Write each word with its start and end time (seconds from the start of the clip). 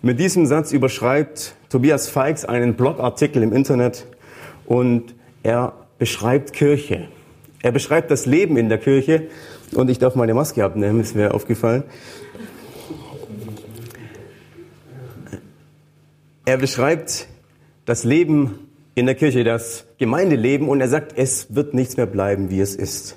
Mit 0.00 0.20
diesem 0.20 0.46
Satz 0.46 0.70
überschreibt 0.70 1.56
Tobias 1.70 2.08
Feix 2.08 2.44
einen 2.44 2.74
Blogartikel 2.74 3.42
im 3.42 3.52
Internet 3.52 4.06
und 4.64 5.14
er 5.42 5.72
beschreibt 5.98 6.52
Kirche. 6.52 7.08
Er 7.62 7.72
beschreibt 7.72 8.08
das 8.12 8.24
Leben 8.24 8.56
in 8.56 8.68
der 8.68 8.78
Kirche 8.78 9.26
und 9.74 9.90
ich 9.90 9.98
darf 9.98 10.14
meine 10.14 10.34
Maske 10.34 10.64
abnehmen, 10.64 11.00
ist 11.00 11.16
mir 11.16 11.34
aufgefallen. 11.34 11.82
Er 16.44 16.58
beschreibt 16.58 17.26
das 17.84 18.04
Leben 18.04 18.68
in 18.94 19.06
der 19.06 19.16
Kirche, 19.16 19.42
das 19.42 19.84
Gemeindeleben 19.98 20.68
und 20.68 20.80
er 20.80 20.88
sagt, 20.88 21.18
es 21.18 21.52
wird 21.56 21.74
nichts 21.74 21.96
mehr 21.96 22.06
bleiben, 22.06 22.50
wie 22.50 22.60
es 22.60 22.76
ist. 22.76 23.16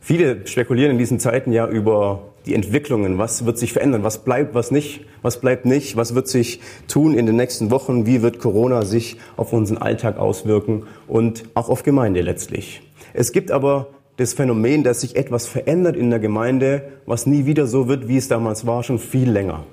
Viele 0.00 0.46
spekulieren 0.46 0.92
in 0.92 0.98
diesen 0.98 1.18
Zeiten 1.18 1.50
ja 1.50 1.66
über 1.66 2.34
die 2.46 2.54
Entwicklungen, 2.54 3.18
was 3.18 3.44
wird 3.44 3.58
sich 3.58 3.72
verändern, 3.72 4.04
was 4.04 4.18
bleibt, 4.18 4.54
was 4.54 4.70
nicht, 4.70 5.00
was 5.22 5.40
bleibt 5.40 5.66
nicht, 5.66 5.96
was 5.96 6.14
wird 6.14 6.28
sich 6.28 6.60
tun 6.86 7.14
in 7.14 7.26
den 7.26 7.36
nächsten 7.36 7.70
Wochen, 7.70 8.06
wie 8.06 8.22
wird 8.22 8.38
Corona 8.38 8.84
sich 8.84 9.16
auf 9.36 9.52
unseren 9.52 9.78
Alltag 9.78 10.18
auswirken 10.18 10.84
und 11.08 11.44
auch 11.54 11.68
auf 11.68 11.82
Gemeinde 11.82 12.20
letztlich. 12.20 12.82
Es 13.14 13.32
gibt 13.32 13.50
aber 13.50 13.88
das 14.16 14.32
Phänomen, 14.32 14.84
dass 14.84 15.00
sich 15.00 15.16
etwas 15.16 15.46
verändert 15.46 15.96
in 15.96 16.10
der 16.10 16.20
Gemeinde, 16.20 16.82
was 17.04 17.26
nie 17.26 17.46
wieder 17.46 17.66
so 17.66 17.88
wird, 17.88 18.08
wie 18.08 18.16
es 18.16 18.28
damals 18.28 18.66
war, 18.66 18.82
schon 18.82 18.98
viel 18.98 19.30
länger. 19.30 19.64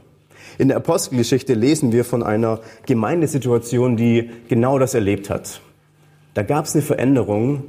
In 0.57 0.67
der 0.67 0.77
Apostelgeschichte 0.77 1.53
lesen 1.53 1.91
wir 1.91 2.03
von 2.03 2.23
einer 2.23 2.59
Gemeindesituation, 2.85 3.97
die 3.97 4.29
genau 4.49 4.79
das 4.79 4.93
erlebt 4.93 5.29
hat. 5.29 5.61
Da 6.33 6.43
gab 6.43 6.65
es 6.65 6.73
eine 6.73 6.81
Veränderung, 6.81 7.63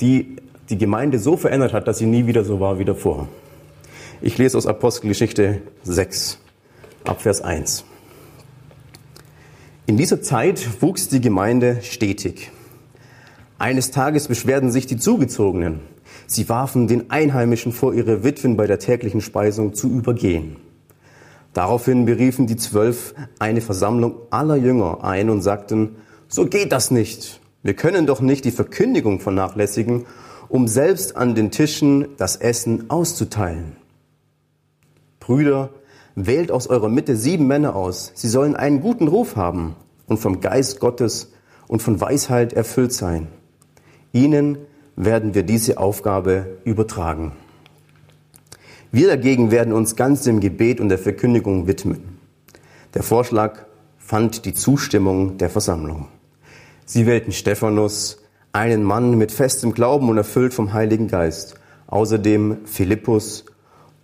die 0.00 0.36
die 0.70 0.78
Gemeinde 0.78 1.18
so 1.18 1.36
verändert 1.36 1.72
hat, 1.72 1.88
dass 1.88 1.98
sie 1.98 2.06
nie 2.06 2.26
wieder 2.26 2.44
so 2.44 2.60
war 2.60 2.78
wie 2.78 2.84
davor. 2.84 3.28
Ich 4.26 4.38
lese 4.38 4.56
aus 4.56 4.66
Apostelgeschichte 4.66 5.60
6, 5.82 6.38
Abvers 7.04 7.42
1. 7.42 7.84
In 9.84 9.98
dieser 9.98 10.22
Zeit 10.22 10.66
wuchs 10.80 11.10
die 11.10 11.20
Gemeinde 11.20 11.80
stetig. 11.82 12.50
Eines 13.58 13.90
Tages 13.90 14.28
beschwerden 14.28 14.72
sich 14.72 14.86
die 14.86 14.96
Zugezogenen. 14.96 15.80
Sie 16.26 16.48
warfen 16.48 16.88
den 16.88 17.10
Einheimischen 17.10 17.70
vor, 17.70 17.92
ihre 17.92 18.24
Witwen 18.24 18.56
bei 18.56 18.66
der 18.66 18.78
täglichen 18.78 19.20
Speisung 19.20 19.74
zu 19.74 19.90
übergehen. 19.90 20.56
Daraufhin 21.52 22.06
beriefen 22.06 22.46
die 22.46 22.56
Zwölf 22.56 23.14
eine 23.38 23.60
Versammlung 23.60 24.14
aller 24.30 24.56
Jünger 24.56 25.04
ein 25.04 25.28
und 25.28 25.42
sagten, 25.42 25.96
so 26.28 26.46
geht 26.46 26.72
das 26.72 26.90
nicht. 26.90 27.42
Wir 27.62 27.74
können 27.74 28.06
doch 28.06 28.22
nicht 28.22 28.46
die 28.46 28.52
Verkündigung 28.52 29.20
vernachlässigen 29.20 30.06
um 30.48 30.66
selbst 30.66 31.14
an 31.14 31.34
den 31.34 31.50
Tischen 31.50 32.08
das 32.16 32.36
Essen 32.36 32.88
auszuteilen. 32.88 33.83
Brüder, 35.24 35.70
wählt 36.14 36.52
aus 36.52 36.66
eurer 36.66 36.90
Mitte 36.90 37.16
sieben 37.16 37.46
Männer 37.46 37.74
aus. 37.74 38.12
Sie 38.14 38.28
sollen 38.28 38.54
einen 38.54 38.82
guten 38.82 39.08
Ruf 39.08 39.36
haben 39.36 39.74
und 40.06 40.18
vom 40.18 40.40
Geist 40.40 40.80
Gottes 40.80 41.32
und 41.66 41.80
von 41.80 41.98
Weisheit 41.98 42.52
erfüllt 42.52 42.92
sein. 42.92 43.28
Ihnen 44.12 44.58
werden 44.96 45.34
wir 45.34 45.42
diese 45.42 45.78
Aufgabe 45.78 46.58
übertragen. 46.64 47.32
Wir 48.92 49.08
dagegen 49.08 49.50
werden 49.50 49.72
uns 49.72 49.96
ganz 49.96 50.24
dem 50.24 50.40
Gebet 50.40 50.78
und 50.78 50.90
der 50.90 50.98
Verkündigung 50.98 51.66
widmen. 51.66 52.18
Der 52.92 53.02
Vorschlag 53.02 53.64
fand 53.96 54.44
die 54.44 54.52
Zustimmung 54.52 55.38
der 55.38 55.48
Versammlung. 55.48 56.08
Sie 56.84 57.06
wählten 57.06 57.32
Stephanus, 57.32 58.18
einen 58.52 58.84
Mann 58.84 59.16
mit 59.16 59.32
festem 59.32 59.72
Glauben 59.72 60.10
und 60.10 60.18
erfüllt 60.18 60.52
vom 60.52 60.74
Heiligen 60.74 61.08
Geist. 61.08 61.54
Außerdem 61.86 62.58
Philippus, 62.66 63.46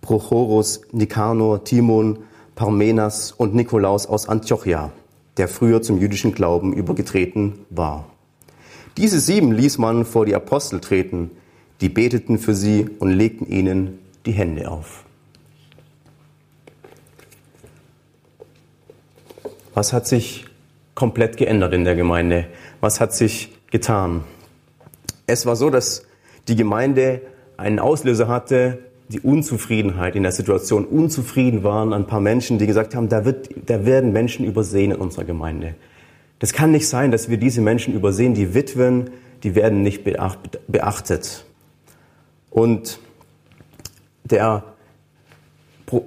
Prochorus, 0.01 0.81
Nikanor, 0.91 1.63
Timon, 1.63 2.19
Parmenas 2.55 3.31
und 3.31 3.55
Nikolaus 3.55 4.07
aus 4.07 4.27
Antiochia, 4.27 4.91
der 5.37 5.47
früher 5.47 5.81
zum 5.81 5.99
jüdischen 5.99 6.33
Glauben 6.33 6.73
übergetreten 6.73 7.65
war. 7.69 8.07
Diese 8.97 9.19
sieben 9.19 9.51
ließ 9.51 9.77
man 9.77 10.05
vor 10.05 10.25
die 10.25 10.35
Apostel 10.35 10.81
treten, 10.81 11.31
die 11.79 11.89
beteten 11.89 12.37
für 12.37 12.53
sie 12.53 12.89
und 12.99 13.09
legten 13.11 13.47
ihnen 13.47 13.99
die 14.25 14.33
Hände 14.33 14.69
auf. 14.69 15.05
Was 19.73 19.93
hat 19.93 20.05
sich 20.05 20.45
komplett 20.95 21.37
geändert 21.37 21.73
in 21.73 21.85
der 21.85 21.95
Gemeinde? 21.95 22.47
Was 22.81 22.99
hat 22.99 23.13
sich 23.13 23.53
getan? 23.71 24.23
Es 25.25 25.45
war 25.45 25.55
so, 25.55 25.69
dass 25.69 26.05
die 26.47 26.57
Gemeinde 26.57 27.21
einen 27.55 27.79
Auslöser 27.79 28.27
hatte, 28.27 28.79
die 29.11 29.19
Unzufriedenheit 29.19 30.15
in 30.15 30.23
der 30.23 30.31
Situation. 30.31 30.85
Unzufrieden 30.85 31.63
waren 31.63 31.93
ein 31.93 32.07
paar 32.07 32.21
Menschen, 32.21 32.57
die 32.59 32.67
gesagt 32.67 32.95
haben, 32.95 33.09
da, 33.09 33.25
wird, 33.25 33.49
da 33.65 33.85
werden 33.85 34.13
Menschen 34.13 34.45
übersehen 34.45 34.91
in 34.91 34.97
unserer 34.97 35.25
Gemeinde. 35.25 35.75
Das 36.39 36.53
kann 36.53 36.71
nicht 36.71 36.87
sein, 36.87 37.11
dass 37.11 37.29
wir 37.29 37.37
diese 37.37 37.61
Menschen 37.61 37.93
übersehen. 37.93 38.33
Die 38.33 38.53
Witwen, 38.53 39.09
die 39.43 39.53
werden 39.55 39.83
nicht 39.83 40.03
beachtet. 40.03 41.45
Und 42.49 42.99
der, 44.23 44.63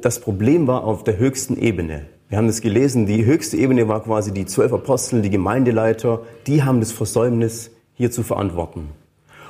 das 0.00 0.20
Problem 0.20 0.66
war 0.66 0.84
auf 0.84 1.04
der 1.04 1.18
höchsten 1.18 1.58
Ebene. 1.58 2.06
Wir 2.28 2.38
haben 2.38 2.46
das 2.46 2.62
gelesen, 2.62 3.06
die 3.06 3.24
höchste 3.26 3.56
Ebene 3.56 3.86
war 3.86 4.02
quasi 4.02 4.32
die 4.32 4.46
zwölf 4.46 4.72
Apostel, 4.72 5.20
die 5.22 5.30
Gemeindeleiter, 5.30 6.22
die 6.46 6.62
haben 6.62 6.80
das 6.80 6.90
Versäumnis 6.90 7.70
hier 7.94 8.10
zu 8.10 8.22
verantworten. 8.22 8.88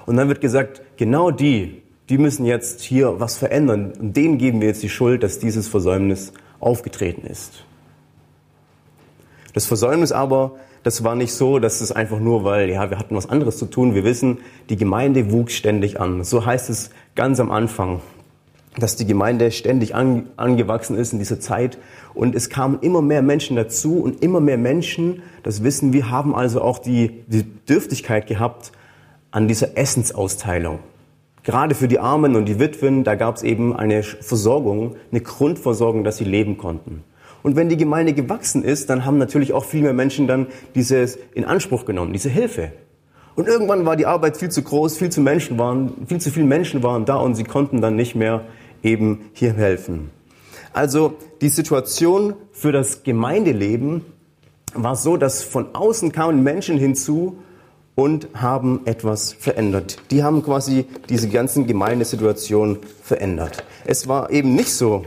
Und 0.06 0.16
dann 0.16 0.28
wird 0.28 0.40
gesagt, 0.40 0.82
genau 0.96 1.30
die, 1.30 1.83
die 2.08 2.18
müssen 2.18 2.44
jetzt 2.44 2.82
hier 2.82 3.18
was 3.20 3.36
verändern. 3.36 3.92
Und 3.98 4.16
denen 4.16 4.38
geben 4.38 4.60
wir 4.60 4.68
jetzt 4.68 4.82
die 4.82 4.88
Schuld, 4.88 5.22
dass 5.22 5.38
dieses 5.38 5.68
Versäumnis 5.68 6.32
aufgetreten 6.60 7.26
ist. 7.26 7.64
Das 9.54 9.66
Versäumnis 9.66 10.12
aber, 10.12 10.52
das 10.82 11.02
war 11.04 11.14
nicht 11.14 11.32
so, 11.32 11.58
dass 11.58 11.80
es 11.80 11.92
einfach 11.92 12.18
nur, 12.18 12.44
weil, 12.44 12.68
ja, 12.68 12.90
wir 12.90 12.98
hatten 12.98 13.16
was 13.16 13.28
anderes 13.28 13.56
zu 13.56 13.66
tun. 13.66 13.94
Wir 13.94 14.04
wissen, 14.04 14.38
die 14.68 14.76
Gemeinde 14.76 15.30
wuchs 15.30 15.54
ständig 15.54 16.00
an. 16.00 16.24
So 16.24 16.44
heißt 16.44 16.68
es 16.68 16.90
ganz 17.14 17.40
am 17.40 17.50
Anfang, 17.50 18.00
dass 18.76 18.96
die 18.96 19.06
Gemeinde 19.06 19.50
ständig 19.50 19.94
an, 19.94 20.28
angewachsen 20.36 20.96
ist 20.96 21.12
in 21.12 21.20
dieser 21.20 21.40
Zeit. 21.40 21.78
Und 22.12 22.34
es 22.34 22.50
kamen 22.50 22.80
immer 22.80 23.00
mehr 23.00 23.22
Menschen 23.22 23.56
dazu 23.56 24.00
und 24.00 24.22
immer 24.22 24.40
mehr 24.40 24.58
Menschen, 24.58 25.22
das 25.42 25.62
wissen 25.62 25.92
wir, 25.92 26.10
haben 26.10 26.34
also 26.34 26.60
auch 26.60 26.78
die, 26.78 27.22
die 27.28 27.44
Bedürftigkeit 27.44 28.26
gehabt, 28.26 28.72
an 29.30 29.48
dieser 29.48 29.76
Essensausteilung. 29.76 30.80
Gerade 31.44 31.74
für 31.74 31.88
die 31.88 31.98
Armen 31.98 32.36
und 32.36 32.46
die 32.46 32.58
Witwen, 32.58 33.04
da 33.04 33.14
gab 33.14 33.36
es 33.36 33.42
eben 33.42 33.76
eine 33.76 34.02
Versorgung, 34.02 34.96
eine 35.12 35.20
Grundversorgung, 35.20 36.02
dass 36.02 36.16
sie 36.16 36.24
leben 36.24 36.56
konnten. 36.56 37.04
Und 37.42 37.56
wenn 37.56 37.68
die 37.68 37.76
Gemeinde 37.76 38.14
gewachsen 38.14 38.64
ist, 38.64 38.88
dann 38.88 39.04
haben 39.04 39.18
natürlich 39.18 39.52
auch 39.52 39.66
viel 39.66 39.82
mehr 39.82 39.92
Menschen 39.92 40.26
dann 40.26 40.46
dieses 40.74 41.18
in 41.34 41.44
Anspruch 41.44 41.84
genommen, 41.84 42.14
diese 42.14 42.30
Hilfe. 42.30 42.72
Und 43.34 43.48
irgendwann 43.48 43.84
war 43.84 43.96
die 43.96 44.06
Arbeit 44.06 44.38
viel 44.38 44.48
zu 44.48 44.62
groß, 44.62 44.96
viel 44.96 45.10
zu 45.10 45.20
Menschen 45.20 45.58
waren, 45.58 46.06
viel 46.06 46.20
zu 46.20 46.30
viele 46.30 46.46
Menschen 46.46 46.82
waren 46.82 47.04
da 47.04 47.16
und 47.16 47.34
sie 47.34 47.44
konnten 47.44 47.82
dann 47.82 47.96
nicht 47.96 48.14
mehr 48.14 48.46
eben 48.82 49.30
hier 49.34 49.52
helfen. 49.52 50.10
Also 50.72 51.14
die 51.42 51.50
Situation 51.50 52.34
für 52.52 52.72
das 52.72 53.02
Gemeindeleben 53.02 54.06
war 54.72 54.96
so, 54.96 55.18
dass 55.18 55.42
von 55.42 55.74
außen 55.74 56.12
kamen 56.12 56.42
Menschen 56.42 56.78
hinzu 56.78 57.38
und 57.94 58.28
haben 58.34 58.80
etwas 58.86 59.32
verändert. 59.32 59.98
Die 60.10 60.22
haben 60.22 60.42
quasi 60.42 60.86
diese 61.08 61.28
ganzen 61.28 61.66
Gemeindesituation 61.66 62.78
verändert. 63.02 63.64
Es 63.84 64.08
war 64.08 64.30
eben 64.30 64.54
nicht 64.54 64.72
so, 64.72 65.04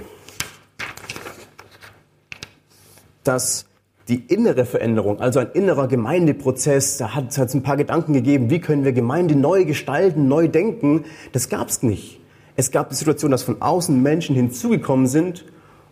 dass 3.23 3.65
die 4.07 4.23
innere 4.27 4.65
Veränderung, 4.65 5.19
also 5.19 5.39
ein 5.39 5.51
innerer 5.51 5.89
Gemeindeprozess, 5.89 6.97
da 6.97 7.13
hat 7.13 7.37
es 7.37 7.53
ein 7.53 7.63
paar 7.63 7.75
Gedanken 7.75 8.13
gegeben, 8.13 8.49
wie 8.49 8.59
können 8.59 8.85
wir 8.85 8.93
Gemeinde 8.93 9.35
neu 9.35 9.65
gestalten, 9.65 10.29
neu 10.29 10.47
denken. 10.47 11.03
Das 11.33 11.49
gab 11.49 11.67
es 11.67 11.83
nicht. 11.83 12.21
Es 12.55 12.71
gab 12.71 12.89
die 12.89 12.95
Situation, 12.95 13.31
dass 13.31 13.43
von 13.43 13.61
außen 13.61 14.01
Menschen 14.01 14.33
hinzugekommen 14.33 15.07
sind 15.07 15.45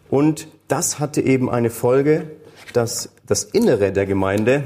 und 0.10 0.48
das 0.70 1.00
hatte 1.00 1.22
eben 1.22 1.50
eine 1.50 1.70
Folge, 1.70 2.32
dass 2.74 3.10
das 3.28 3.44
Innere 3.44 3.92
der 3.92 4.06
Gemeinde 4.06 4.64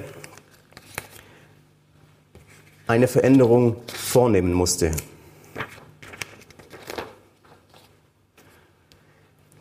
eine 2.89 3.07
Veränderung 3.07 3.75
vornehmen 3.86 4.51
musste. 4.51 4.91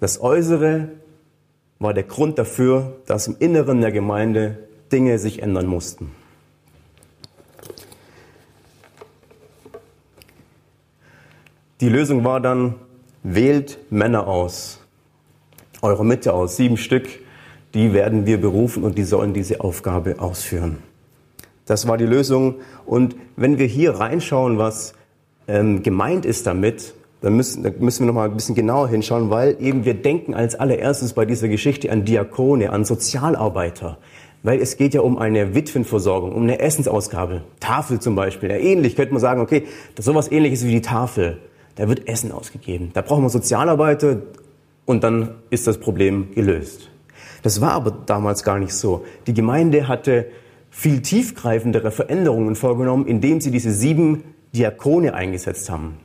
Das 0.01 0.19
Äußere 0.23 0.89
war 1.79 1.93
der 1.93 2.05
Grund 2.05 2.39
dafür, 2.39 2.97
dass 3.05 3.27
im 3.27 3.37
Inneren 3.39 3.83
der 3.83 3.93
Gemeinde 3.93 4.67
Dinge 4.91 5.19
sich 5.19 5.43
ändern 5.43 5.67
mussten. 5.67 6.11
Die 11.83 11.91
Lösung 11.91 12.25
war 12.25 12.41
dann, 12.41 12.77
wählt 13.23 13.79
Männer 13.91 14.27
aus, 14.27 14.81
eure 15.83 16.05
Mitte 16.05 16.33
aus, 16.33 16.57
sieben 16.57 16.79
Stück, 16.79 17.07
die 17.75 17.93
werden 17.93 18.25
wir 18.25 18.41
berufen 18.41 18.85
und 18.85 18.97
die 18.97 19.05
sollen 19.05 19.35
diese 19.35 19.61
Aufgabe 19.61 20.19
ausführen. 20.19 20.88
Das 21.69 21.87
war 21.87 21.99
die 21.99 22.07
Lösung. 22.07 22.57
Und 22.87 23.15
wenn 23.37 23.59
wir 23.59 23.67
hier 23.67 23.93
reinschauen, 24.01 24.59
was 24.59 24.95
ähm, 25.47 25.83
gemeint 25.83 26.25
ist 26.25 26.47
damit, 26.47 26.95
dann 27.21 27.37
müssen, 27.37 27.63
dann 27.63 27.75
müssen 27.79 28.05
wir 28.05 28.07
noch 28.07 28.15
mal 28.15 28.29
ein 28.29 28.35
bisschen 28.35 28.55
genauer 28.55 28.89
hinschauen, 28.89 29.29
weil 29.31 29.57
eben 29.61 29.85
wir 29.85 29.95
denken 29.95 30.35
als 30.35 30.55
allererstes 30.55 31.13
bei 31.13 31.27
dieser 31.27 31.49
Geschichte 31.49 31.93
an 31.93 32.05
Diakone, 32.05 32.71
an 32.73 32.85
Sozialarbeiter. 32.85 33.99
Weil 34.43 34.61
es 34.61 34.77
geht 34.77 34.95
ja 34.95 35.03
um 35.03 35.19
eine 35.19 35.55
Witwenversorgung, 35.55 36.33
um 36.33 36.45
eine 36.45 36.61
Essensausgabe. 36.61 37.43
Tafel 37.61 38.01
zum 38.01 38.15
Beispiel. 38.15 38.51
Ja, 38.51 38.57
ähnlich 38.57 38.97
könnte 38.97 39.13
man 39.13 39.21
sagen, 39.21 39.41
okay, 39.41 39.65
das 39.95 40.07
ist 40.07 40.13
sowas 40.13 40.33
ähnliches 40.33 40.65
wie 40.65 40.71
die 40.71 40.81
Tafel. 40.81 41.39
Da 41.75 41.89
wird 41.89 42.09
Essen 42.09 42.33
ausgegeben. 42.33 42.91
Da 42.95 43.03
brauchen 43.03 43.25
wir 43.25 43.31
Sozialarbeiter 43.31 44.23
und 44.87 45.05
dann 45.05 45.35
ist 45.51 45.67
das 45.67 45.79
Problem 45.79 46.29
gelöst. 46.35 46.89
Das 47.43 47.61
war 47.61 47.73
aber 47.73 47.91
damals 48.07 48.43
gar 48.43 48.59
nicht 48.59 48.73
so. 48.73 49.05
Die 49.27 49.35
Gemeinde 49.35 49.87
hatte 49.87 50.27
viel 50.71 51.03
tiefgreifendere 51.03 51.91
Veränderungen 51.91 52.55
vorgenommen, 52.57 53.07
indem 53.07 53.41
sie 53.41 53.51
diese 53.51 53.73
sieben 53.73 54.25
Diakone 54.55 55.15
eingesetzt 55.15 55.71
haben. 55.71 55.99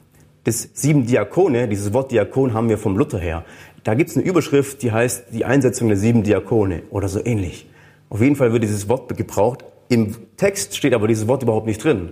Das 0.43 0.69
sieben 0.73 1.05
Diakone, 1.05 1.67
dieses 1.67 1.93
Wort 1.93 2.11
Diakon 2.11 2.53
haben 2.53 2.69
wir 2.69 2.77
vom 2.77 2.97
Luther 2.97 3.19
her. 3.19 3.45
Da 3.83 3.93
gibt 3.93 4.09
es 4.09 4.17
eine 4.17 4.25
Überschrift, 4.25 4.81
die 4.81 4.91
heißt 4.91 5.25
die 5.31 5.45
Einsetzung 5.45 5.87
der 5.87 5.97
sieben 5.97 6.23
Diakone 6.23 6.83
oder 6.89 7.07
so 7.07 7.23
ähnlich. 7.23 7.69
Auf 8.09 8.21
jeden 8.21 8.35
Fall 8.35 8.51
wird 8.51 8.63
dieses 8.63 8.89
Wort 8.89 9.15
gebraucht. 9.17 9.63
Im 9.89 10.15
Text 10.37 10.75
steht 10.75 10.93
aber 10.93 11.07
dieses 11.07 11.27
Wort 11.27 11.43
überhaupt 11.43 11.67
nicht 11.67 11.83
drin. 11.83 12.09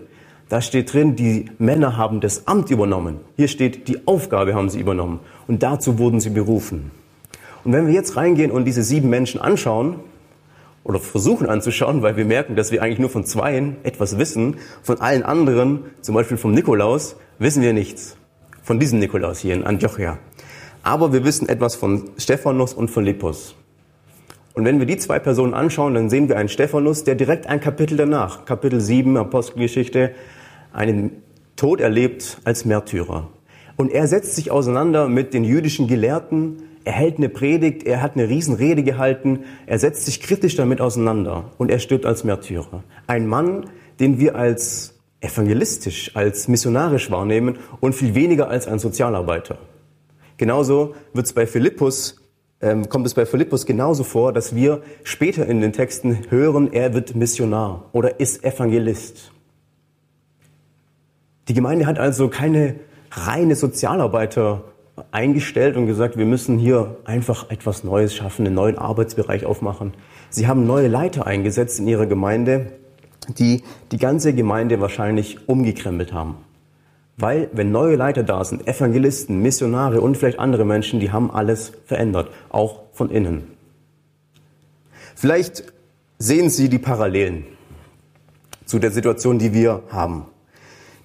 Da 0.50 0.62
steht 0.62 0.92
drin, 0.94 1.16
die 1.16 1.46
Männer 1.60 1.96
haben 1.96 2.20
das 2.20 2.48
Amt 2.48 2.72
übernommen. 2.72 3.22
Hier 3.38 3.48
steht, 3.48 3.88
die 3.88 4.06
Aufgabe 4.06 4.54
haben 4.54 4.70
sie 4.70 4.80
übernommen. 4.80 5.20
Und 5.48 5.64
dazu 5.64 5.98
wurden 5.98 6.20
sie 6.20 6.30
berufen. 6.30 6.92
Und 7.64 7.74
wenn 7.74 7.88
wir 7.88 7.94
jetzt 7.94 8.18
reingehen 8.18 8.52
und 8.52 8.66
diese 8.66 8.84
sieben 8.84 9.10
Menschen 9.10 9.40
anschauen, 9.40 9.96
oder 10.84 11.00
versuchen 11.00 11.48
anzuschauen, 11.48 12.02
weil 12.02 12.18
wir 12.18 12.26
merken, 12.26 12.56
dass 12.56 12.72
wir 12.72 12.82
eigentlich 12.82 13.00
nur 13.00 13.10
von 13.10 13.26
zweien 13.26 13.78
etwas 13.84 14.18
wissen, 14.18 14.58
von 14.82 15.00
allen 15.00 15.24
anderen, 15.24 15.86
zum 16.02 16.16
Beispiel 16.16 16.38
vom 16.38 16.54
Nikolaus, 16.54 17.16
wissen 17.40 17.62
wir 17.62 17.74
nichts. 17.74 18.18
Von 18.64 18.80
diesem 18.80 19.00
Nikolaus 19.00 19.40
hier 19.40 19.54
in 19.54 19.64
Antiochia. 19.64 20.20
Aber 20.84 21.14
wir 21.14 21.24
wissen 21.24 21.48
etwas 21.50 21.76
von 21.76 22.10
Stephanus 22.18 22.74
und 22.74 22.90
Philippus. 22.90 23.56
Und 24.54 24.66
wenn 24.66 24.80
wir 24.80 24.86
die 24.86 24.98
zwei 24.98 25.20
Personen 25.20 25.54
anschauen, 25.54 25.94
dann 25.94 26.10
sehen 26.10 26.28
wir 26.28 26.38
einen 26.38 26.50
Stephanus, 26.50 27.04
der 27.04 27.16
direkt 27.16 27.48
ein 27.48 27.62
Kapitel 27.62 27.96
danach, 27.98 28.46
Kapitel 28.46 28.82
7 28.82 29.16
Apostelgeschichte, 29.18 30.12
einen 30.74 31.24
Tod 31.56 31.80
erlebt 31.80 32.40
als 32.44 32.66
Märtyrer. 32.66 33.30
Und 33.78 33.92
er 33.92 34.08
setzt 34.08 34.36
sich 34.36 34.52
auseinander 34.52 35.08
mit 35.08 35.34
den 35.34 35.44
jüdischen 35.44 35.88
Gelehrten, 35.88 36.64
er 36.84 36.94
hält 36.94 37.18
eine 37.18 37.30
Predigt, 37.30 37.84
er 37.84 38.02
hat 38.02 38.16
eine 38.16 38.28
Riesenrede 38.28 38.84
gehalten, 38.84 39.42
er 39.66 39.80
setzt 39.80 40.06
sich 40.06 40.22
kritisch 40.22 40.56
damit 40.56 40.82
auseinander 40.82 41.52
und 41.58 41.70
er 41.70 41.80
stirbt 41.80 42.06
als 42.06 42.24
Märtyrer. 42.24 42.84
Ein 43.08 43.28
Mann, 43.28 43.70
den 44.00 44.20
wir 44.20 44.36
als 44.36 45.00
evangelistisch, 45.22 46.16
als 46.16 46.48
missionarisch 46.48 47.12
wahrnehmen 47.12 47.60
und 47.80 47.94
viel 47.94 48.16
weniger 48.16 48.50
als 48.50 48.68
ein 48.68 48.80
Sozialarbeiter. 48.80 49.58
Genauso 50.38 50.96
wird 51.14 51.28
es 51.28 51.34
bei 51.34 51.46
Philippus, 51.46 52.16
ähm, 52.62 52.90
kommt 52.90 53.06
es 53.06 53.14
bei 53.14 53.28
Philippus 53.28 53.66
genauso 53.68 54.04
vor, 54.04 54.34
dass 54.34 54.56
wir 54.56 54.82
später 55.04 55.46
in 55.46 55.62
den 55.62 55.74
Texten 55.74 56.26
hören, 56.30 56.74
er 56.74 56.96
wird 56.96 57.16
Missionar 57.16 57.90
oder 57.92 58.20
ist 58.20 58.44
Evangelist. 58.44 59.32
Die 61.48 61.54
Gemeinde 61.54 61.86
hat 61.86 62.00
also 62.00 62.28
keine 62.30 62.76
reine 63.12 63.56
Sozialarbeiter 63.56 64.64
eingestellt 65.12 65.78
und 65.78 65.88
gesagt, 65.88 66.18
wir 66.18 66.26
müssen 66.26 66.58
hier 66.58 66.98
einfach 67.06 67.50
etwas 67.50 67.84
Neues 67.84 68.16
schaffen, 68.16 68.46
einen 68.46 68.56
neuen 68.56 68.78
Arbeitsbereich 68.78 69.46
aufmachen. 69.46 69.94
Sie 70.30 70.48
haben 70.48 70.66
neue 70.66 70.88
Leiter 70.88 71.28
eingesetzt 71.28 71.80
in 71.80 71.88
ihrer 71.88 72.06
Gemeinde, 72.06 72.74
die 73.38 73.64
die 73.92 73.98
ganze 73.98 74.34
Gemeinde 74.34 74.80
wahrscheinlich 74.82 75.48
umgekrempelt 75.48 76.14
haben. 76.14 76.38
Weil, 77.18 77.50
wenn 77.54 77.72
neue 77.72 77.96
Leiter 77.96 78.24
da 78.24 78.44
sind, 78.44 78.68
Evangelisten, 78.68 79.42
Missionare 79.42 80.02
und 80.02 80.18
vielleicht 80.18 80.40
andere 80.40 80.66
Menschen, 80.66 81.00
die 81.00 81.12
haben 81.12 81.30
alles 81.30 81.74
verändert, 81.86 82.30
auch 82.50 82.84
von 82.94 83.10
innen. 83.10 83.44
Vielleicht 85.16 85.72
sehen 86.18 86.50
Sie 86.50 86.70
die 86.70 86.80
Parallelen 86.80 87.46
zu 88.66 88.80
der 88.80 88.92
Situation, 88.92 89.38
die 89.38 89.54
wir 89.54 89.84
haben. 89.90 90.26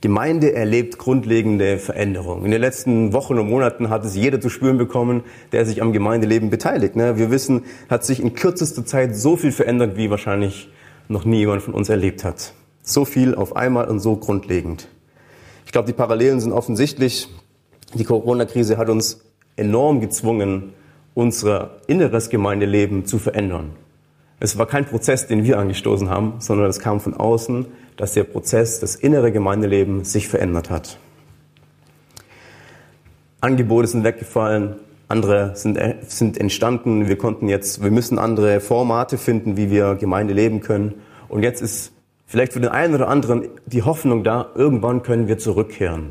Gemeinde 0.07 0.53
erlebt 0.53 0.99
grundlegende 0.99 1.79
Veränderungen. 1.79 2.45
In 2.45 2.53
den 2.53 2.61
letzten 2.61 3.13
Wochen 3.13 3.41
und 3.41 3.51
Monaten 3.51 3.91
hat 3.91 4.05
es 4.05 4.15
jeder 4.15 4.41
zu 4.41 4.49
spüren 4.51 4.79
bekommen, 4.79 5.25
der 5.51 5.67
sich 5.67 5.83
am 5.83 5.93
Gemeindeleben 5.93 6.49
beteiligt. 6.49 6.95
Ne? 6.95 7.19
Wir 7.19 7.33
wissen, 7.33 7.65
hat 7.91 8.05
sich 8.05 8.21
in 8.21 8.33
kürzester 8.33 8.87
Zeit 8.87 9.17
so 9.17 9.37
viel 9.37 9.51
verändert, 9.51 9.97
wie 9.97 10.09
wahrscheinlich 10.09 10.71
noch 11.09 11.25
nie 11.25 11.39
jemand 11.39 11.63
von 11.63 11.75
uns 11.75 11.89
erlebt 11.89 12.23
hat. 12.23 12.53
So 12.83 13.05
viel 13.05 13.35
auf 13.35 13.57
einmal 13.57 13.89
und 13.89 13.99
so 13.99 14.15
grundlegend. 14.15 14.87
Ich 15.65 15.73
glaube, 15.73 15.89
die 15.89 15.93
Parallelen 15.93 16.39
sind 16.39 16.53
offensichtlich. 16.53 17.29
Die 17.95 18.05
Corona-Krise 18.05 18.79
hat 18.79 18.89
uns 18.89 19.25
enorm 19.57 20.01
gezwungen, 20.01 20.73
unser 21.15 21.79
inneres 21.89 22.31
Gemeindeleben 22.31 23.07
zu 23.07 23.19
verändern. 23.19 23.73
Es 24.39 24.57
war 24.57 24.67
kein 24.67 24.85
Prozess, 24.85 25.27
den 25.27 25.43
wir 25.43 25.59
angestoßen 25.59 26.09
haben, 26.09 26.35
sondern 26.39 26.71
es 26.71 26.79
kam 26.79 27.01
von 27.01 27.15
außen 27.15 27.67
dass 27.97 28.13
der 28.13 28.25
Prozess, 28.25 28.81
das 28.81 28.95
innere 28.95 29.33
Gemeindeleben 29.33 30.05
sich 30.05 30.29
verändert 30.29 30.71
hat. 30.71 30.99
Angebote 33.41 33.89
sind 33.89 34.05
weggefallen, 34.05 34.77
andere 35.09 35.53
sind, 35.55 35.77
äh, 35.77 35.97
sind 36.07 36.39
entstanden. 36.39 37.09
Wir 37.09 37.17
konnten 37.17 37.49
jetzt, 37.49 37.83
wir 37.83 37.91
müssen 37.91 38.19
andere 38.19 38.61
Formate 38.61 39.19
finden, 39.19 39.57
wie 39.57 39.71
wir 39.71 39.95
Gemeinde 39.95 40.35
leben 40.35 40.61
können. 40.61 40.95
Und 41.29 41.43
jetzt 41.43 41.63
ist 41.63 41.93
vielleicht 42.27 42.53
für 42.53 42.61
den 42.61 42.71
einen 42.71 42.95
oder 42.95 43.09
anderen 43.09 43.49
die 43.67 43.83
Hoffnung 43.83 44.25
da, 44.25 44.51
irgendwann 44.55 45.03
können 45.03 45.29
wir 45.29 45.39
zurückkehren. 45.39 46.11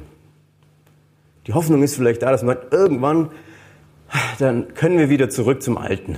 Die 1.48 1.54
Hoffnung 1.54 1.84
ist 1.84 1.96
vielleicht 1.96 2.22
da, 2.22 2.32
dass 2.32 2.42
man 2.44 2.56
sagt, 2.56 2.74
irgendwann, 2.74 3.30
dann 4.40 4.74
können 4.74 4.98
wir 4.98 5.10
wieder 5.10 5.30
zurück 5.30 5.62
zum 5.62 5.78
Alten. 5.78 6.18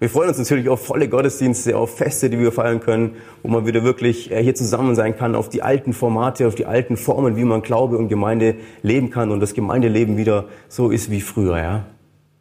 Wir 0.00 0.08
freuen 0.08 0.28
uns 0.28 0.38
natürlich 0.38 0.68
auf 0.68 0.86
volle 0.86 1.08
Gottesdienste, 1.08 1.76
auf 1.76 1.96
Feste, 1.96 2.30
die 2.30 2.38
wir 2.38 2.52
feiern 2.52 2.78
können, 2.78 3.16
wo 3.42 3.48
man 3.48 3.66
wieder 3.66 3.82
wirklich 3.82 4.30
äh, 4.30 4.40
hier 4.40 4.54
zusammen 4.54 4.94
sein 4.94 5.16
kann, 5.16 5.34
auf 5.34 5.48
die 5.48 5.60
alten 5.60 5.92
Formate, 5.92 6.46
auf 6.46 6.54
die 6.54 6.66
alten 6.66 6.96
Formen, 6.96 7.36
wie 7.36 7.42
man 7.42 7.62
Glaube 7.62 7.98
und 7.98 8.08
Gemeinde 8.08 8.54
leben 8.82 9.10
kann 9.10 9.32
und 9.32 9.40
das 9.40 9.54
Gemeindeleben 9.54 10.16
wieder 10.16 10.44
so 10.68 10.90
ist 10.90 11.10
wie 11.10 11.20
früher. 11.20 11.58
Ja? 11.58 11.86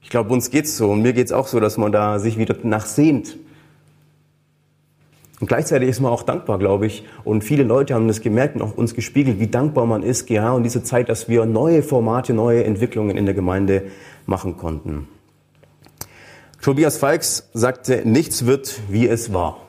Ich 0.04 0.12
glaube, 0.12 0.32
uns 0.32 0.52
geht's 0.52 0.78
so 0.78 0.92
und 0.92 1.02
mir 1.02 1.14
geht's 1.14 1.32
auch 1.32 1.48
so, 1.48 1.60
dass 1.60 1.78
man 1.78 1.92
da 1.92 2.20
sich 2.20 2.38
wieder 2.38 2.56
nachsehnt. 2.62 3.38
Und 5.40 5.48
gleichzeitig 5.48 5.90
ist 5.90 6.00
man 6.00 6.12
auch 6.12 6.24
dankbar, 6.24 6.60
glaube 6.60 6.86
ich. 6.86 7.06
Und 7.24 7.44
viele 7.44 7.64
Leute 7.64 7.96
haben 7.96 8.08
das 8.08 8.22
gemerkt 8.22 8.56
und 8.56 8.62
auch 8.62 8.78
uns 8.78 8.94
gespiegelt, 8.94 9.40
wie 9.40 9.48
dankbar 9.48 9.88
man 9.88 10.04
ist, 10.04 10.30
ja, 10.30 10.52
und 10.52 10.64
diese 10.64 10.84
Zeit, 10.84 11.10
dass 11.10 11.28
wir 11.28 11.46
neue 11.46 11.82
Formate, 11.82 12.34
neue 12.34 12.64
Entwicklungen 12.64 13.18
in 13.18 13.26
der 13.26 13.36
Gemeinde 13.36 13.84
machen 14.28 14.58
konnten. 14.58 15.08
Tobias 16.62 16.98
Falks 16.98 17.50
sagte, 17.54 18.02
nichts 18.06 18.46
wird, 18.46 18.80
wie 18.90 19.08
es 19.08 19.32
war. 19.34 19.62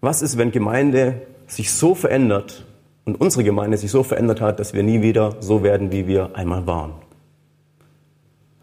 Was 0.00 0.22
ist, 0.22 0.38
wenn 0.38 0.50
Gemeinde 0.50 1.22
sich 1.46 1.72
so 1.72 1.94
verändert 1.94 2.66
und 3.04 3.20
unsere 3.20 3.42
Gemeinde 3.42 3.76
sich 3.78 3.90
so 3.90 4.02
verändert 4.02 4.40
hat, 4.40 4.60
dass 4.60 4.74
wir 4.74 4.82
nie 4.82 5.02
wieder 5.02 5.36
so 5.40 5.62
werden, 5.62 5.90
wie 5.92 6.06
wir 6.06 6.36
einmal 6.36 6.66
waren? 6.66 6.92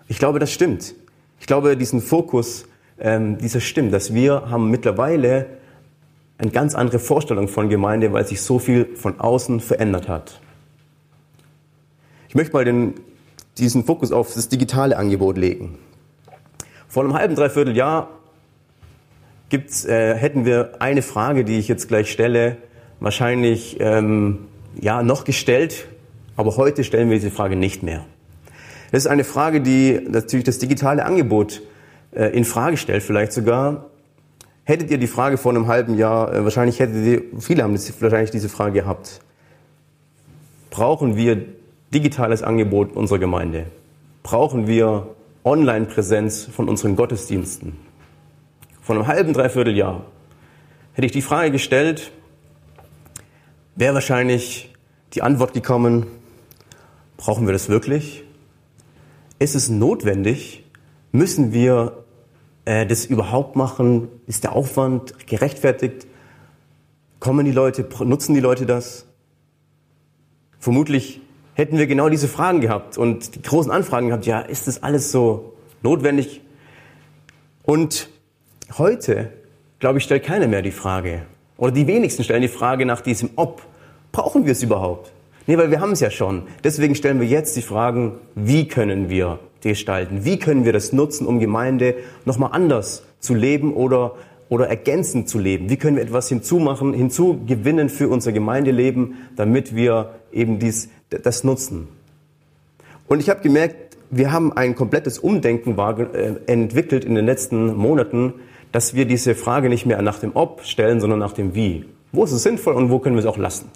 Ich 0.07 0.19
glaube, 0.19 0.39
das 0.39 0.51
stimmt. 0.51 0.93
Ich 1.39 1.47
glaube, 1.47 1.75
diesen 1.75 2.01
Fokus, 2.01 2.65
ähm, 2.99 3.37
dieser 3.37 3.59
stimmt, 3.59 3.91
dass 3.91 4.13
wir 4.13 4.49
haben 4.49 4.69
mittlerweile 4.69 5.47
eine 6.37 6.51
ganz 6.51 6.75
andere 6.75 6.99
Vorstellung 6.99 7.47
von 7.47 7.69
Gemeinde, 7.69 8.13
weil 8.13 8.27
sich 8.27 8.41
so 8.41 8.59
viel 8.59 8.95
von 8.95 9.19
außen 9.19 9.61
verändert 9.61 10.07
hat. 10.07 10.39
Ich 12.29 12.35
möchte 12.35 12.53
mal 12.53 12.65
den, 12.65 12.95
diesen 13.57 13.85
Fokus 13.85 14.11
auf 14.11 14.33
das 14.33 14.49
digitale 14.49 14.97
Angebot 14.97 15.37
legen. 15.37 15.79
Vor 16.95 17.03
einem 17.03 17.13
halben, 17.13 17.35
dreiviertel 17.35 17.75
Jahr 17.75 18.07
gibt's, 19.49 19.83
äh, 19.83 20.15
hätten 20.15 20.45
wir 20.45 20.75
eine 20.79 21.01
Frage, 21.01 21.43
die 21.43 21.59
ich 21.59 21.67
jetzt 21.67 21.89
gleich 21.89 22.09
stelle, 22.09 22.55
wahrscheinlich 23.01 23.75
ähm, 23.81 24.47
ja, 24.79 25.03
noch 25.03 25.25
gestellt, 25.25 25.89
aber 26.37 26.55
heute 26.55 26.85
stellen 26.85 27.09
wir 27.09 27.17
diese 27.17 27.31
Frage 27.31 27.57
nicht 27.57 27.83
mehr. 27.83 28.05
Das 28.93 29.03
ist 29.03 29.07
eine 29.07 29.25
Frage, 29.25 29.59
die 29.59 29.99
natürlich 30.07 30.45
das 30.45 30.57
digitale 30.57 31.03
Angebot 31.03 31.63
äh, 32.13 32.27
in 32.27 32.45
Frage 32.45 32.77
stellt, 32.77 33.03
vielleicht 33.03 33.33
sogar. 33.33 33.87
Hättet 34.63 34.89
ihr 34.89 34.97
die 34.97 35.07
Frage 35.07 35.37
vor 35.37 35.51
einem 35.51 35.67
halben 35.67 35.97
Jahr, 35.97 36.33
äh, 36.33 36.45
wahrscheinlich 36.45 36.79
hättet 36.79 37.05
ihr, 37.05 37.23
viele 37.41 37.63
haben 37.63 37.73
das, 37.73 38.01
wahrscheinlich 38.01 38.31
diese 38.31 38.47
Frage 38.47 38.71
gehabt. 38.71 39.19
Brauchen 40.69 41.17
wir 41.17 41.43
digitales 41.93 42.41
Angebot 42.41 42.95
unserer 42.95 43.19
Gemeinde? 43.19 43.65
brauchen 44.25 44.65
wir 44.65 45.15
Online-Präsenz 45.45 46.45
von 46.45 46.67
unseren 46.67 46.95
Gottesdiensten. 46.95 47.77
Vor 48.81 48.95
einem 48.95 49.05
halben, 49.05 49.31
dreiviertel 49.31 49.77
Jahr 49.77 50.05
hätte 50.93 51.05
ich 51.05 51.11
die 51.11 51.21
Frage 51.21 51.51
gestellt, 51.51 52.11
wäre 53.75 53.93
wahrscheinlich 53.93 54.73
die 55.13 55.21
Antwort 55.21 55.53
gekommen, 55.53 56.07
brauchen 57.15 57.45
wir 57.45 57.53
das 57.53 57.69
wirklich? 57.69 58.23
Ist 59.37 59.53
es 59.53 59.69
notwendig? 59.69 60.63
Müssen 61.11 61.53
wir 61.53 62.03
äh, 62.65 62.87
das 62.87 63.05
überhaupt 63.05 63.55
machen? 63.55 64.07
Ist 64.25 64.43
der 64.45 64.53
Aufwand 64.53 65.27
gerechtfertigt? 65.27 66.07
Kommen 67.19 67.45
die 67.45 67.51
Leute, 67.51 67.87
nutzen 68.03 68.33
die 68.33 68.41
Leute 68.41 68.65
das? 68.65 69.05
Vermutlich 70.57 71.21
hätten 71.55 71.77
wir 71.77 71.87
genau 71.87 72.09
diese 72.09 72.27
Fragen 72.27 72.61
gehabt 72.61 72.97
und 72.97 73.35
die 73.35 73.41
großen 73.41 73.71
Anfragen 73.71 74.07
gehabt, 74.07 74.25
ja, 74.27 74.41
ist 74.41 74.67
das 74.67 74.83
alles 74.83 75.11
so 75.11 75.53
notwendig? 75.81 76.41
Und 77.63 78.09
heute, 78.77 79.31
glaube 79.79 79.97
ich, 79.97 80.03
stellt 80.03 80.23
keiner 80.23 80.47
mehr 80.47 80.61
die 80.61 80.71
Frage, 80.71 81.23
oder 81.57 81.71
die 81.71 81.87
wenigsten 81.87 82.23
stellen 82.23 82.41
die 82.41 82.47
Frage 82.47 82.85
nach 82.85 83.01
diesem 83.01 83.29
Ob. 83.37 83.61
Brauchen 84.11 84.45
wir 84.45 84.51
es 84.51 84.61
überhaupt? 84.61 85.11
Nee, 85.47 85.57
weil 85.57 85.71
wir 85.71 85.79
haben 85.79 85.91
es 85.91 85.99
ja 85.99 86.09
schon. 86.09 86.43
Deswegen 86.63 86.95
stellen 86.95 87.19
wir 87.19 87.27
jetzt 87.27 87.55
die 87.55 87.61
Fragen, 87.61 88.19
wie 88.35 88.67
können 88.67 89.09
wir 89.09 89.39
gestalten? 89.61 90.25
Wie 90.25 90.37
können 90.37 90.65
wir 90.65 90.73
das 90.73 90.91
nutzen, 90.91 91.25
um 91.25 91.39
Gemeinde 91.39 91.95
nochmal 92.25 92.49
anders 92.53 93.03
zu 93.19 93.33
leben 93.33 93.73
oder, 93.73 94.15
oder 94.49 94.67
ergänzend 94.67 95.29
zu 95.29 95.39
leben? 95.39 95.69
Wie 95.69 95.77
können 95.77 95.97
wir 95.97 96.03
etwas 96.03 96.29
hinzumachen, 96.29 96.93
hinzugewinnen 96.93 97.89
für 97.89 98.09
unser 98.09 98.31
Gemeindeleben, 98.31 99.15
damit 99.35 99.75
wir 99.75 100.15
eben 100.31 100.59
dies, 100.59 100.89
das 101.09 101.43
nutzen? 101.43 101.87
Und 103.07 103.19
ich 103.19 103.29
habe 103.29 103.41
gemerkt, 103.41 103.97
wir 104.09 104.31
haben 104.31 104.53
ein 104.53 104.75
komplettes 104.75 105.19
Umdenken 105.19 105.77
äh, 105.77 106.35
entwickelt 106.45 107.05
in 107.05 107.15
den 107.15 107.25
letzten 107.25 107.75
Monaten, 107.75 108.33
dass 108.71 108.93
wir 108.93 109.05
diese 109.05 109.35
Frage 109.35 109.69
nicht 109.69 109.85
mehr 109.85 110.01
nach 110.01 110.19
dem 110.19 110.35
Ob 110.35 110.63
stellen, 110.63 110.99
sondern 110.99 111.19
nach 111.19 111.33
dem 111.33 111.55
Wie. 111.55 111.85
Wo 112.11 112.23
ist 112.23 112.31
es 112.31 112.43
sinnvoll 112.43 112.75
und 112.75 112.89
wo 112.89 112.99
können 112.99 113.15
wir 113.15 113.21
es 113.21 113.25
auch 113.25 113.37
lassen? 113.37 113.69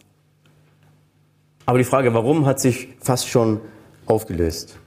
Aber 1.65 1.77
die 1.77 1.83
Frage 1.83 2.13
Warum 2.13 2.45
hat 2.45 2.59
sich 2.59 2.89
fast 2.99 3.27
schon 3.27 3.59
aufgelöst. 4.09 4.77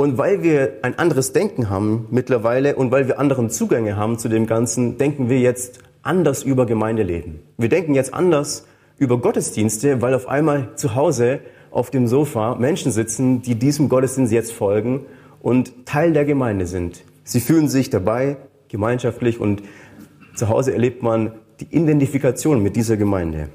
Und 0.00 0.16
weil 0.16 0.44
wir 0.44 0.74
ein 0.82 0.96
anderes 0.96 1.32
Denken 1.32 1.70
haben 1.70 2.06
mittlerweile 2.12 2.76
und 2.76 2.92
weil 2.92 3.08
wir 3.08 3.18
anderen 3.18 3.50
Zugänge 3.50 3.96
haben 3.96 4.16
zu 4.16 4.28
dem 4.28 4.46
Ganzen, 4.46 4.96
denken 4.96 5.28
wir 5.28 5.40
jetzt 5.40 5.80
anders 6.02 6.44
über 6.44 6.66
Gemeindeleben. 6.66 7.40
Wir 7.56 7.68
denken 7.68 7.96
jetzt 7.96 8.14
anders 8.14 8.64
über 8.96 9.18
Gottesdienste, 9.18 10.00
weil 10.00 10.14
auf 10.14 10.28
einmal 10.28 10.76
zu 10.76 10.94
Hause 10.94 11.40
auf 11.72 11.90
dem 11.90 12.06
Sofa 12.06 12.54
Menschen 12.54 12.92
sitzen, 12.92 13.42
die 13.42 13.56
diesem 13.56 13.88
Gottesdienst 13.88 14.32
jetzt 14.32 14.52
folgen 14.52 15.04
und 15.42 15.84
Teil 15.84 16.12
der 16.12 16.24
Gemeinde 16.24 16.68
sind. 16.68 17.02
Sie 17.24 17.40
fühlen 17.40 17.68
sich 17.68 17.90
dabei 17.90 18.36
gemeinschaftlich 18.68 19.40
und 19.40 19.64
zu 20.36 20.48
Hause 20.48 20.74
erlebt 20.74 21.02
man 21.02 21.32
die 21.58 21.74
Identifikation 21.76 22.62
mit 22.62 22.76
dieser 22.76 22.96
Gemeinde. 22.96 23.48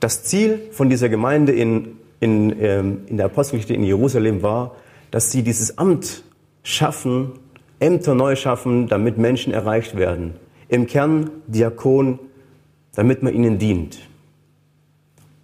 Das 0.00 0.22
Ziel 0.24 0.60
von 0.70 0.90
dieser 0.90 1.08
Gemeinde 1.08 1.52
in 1.52 1.96
in, 2.22 2.54
ähm, 2.62 3.00
in 3.08 3.16
der 3.16 3.26
Apostelgeschichte 3.26 3.74
in 3.74 3.82
Jerusalem 3.82 4.42
war, 4.42 4.76
dass 5.10 5.32
sie 5.32 5.42
dieses 5.42 5.76
Amt 5.76 6.22
schaffen, 6.62 7.32
Ämter 7.80 8.14
neu 8.14 8.36
schaffen, 8.36 8.86
damit 8.86 9.18
Menschen 9.18 9.52
erreicht 9.52 9.96
werden. 9.96 10.34
Im 10.68 10.86
Kern 10.86 11.30
Diakon, 11.48 12.20
damit 12.94 13.24
man 13.24 13.34
ihnen 13.34 13.58
dient. 13.58 13.98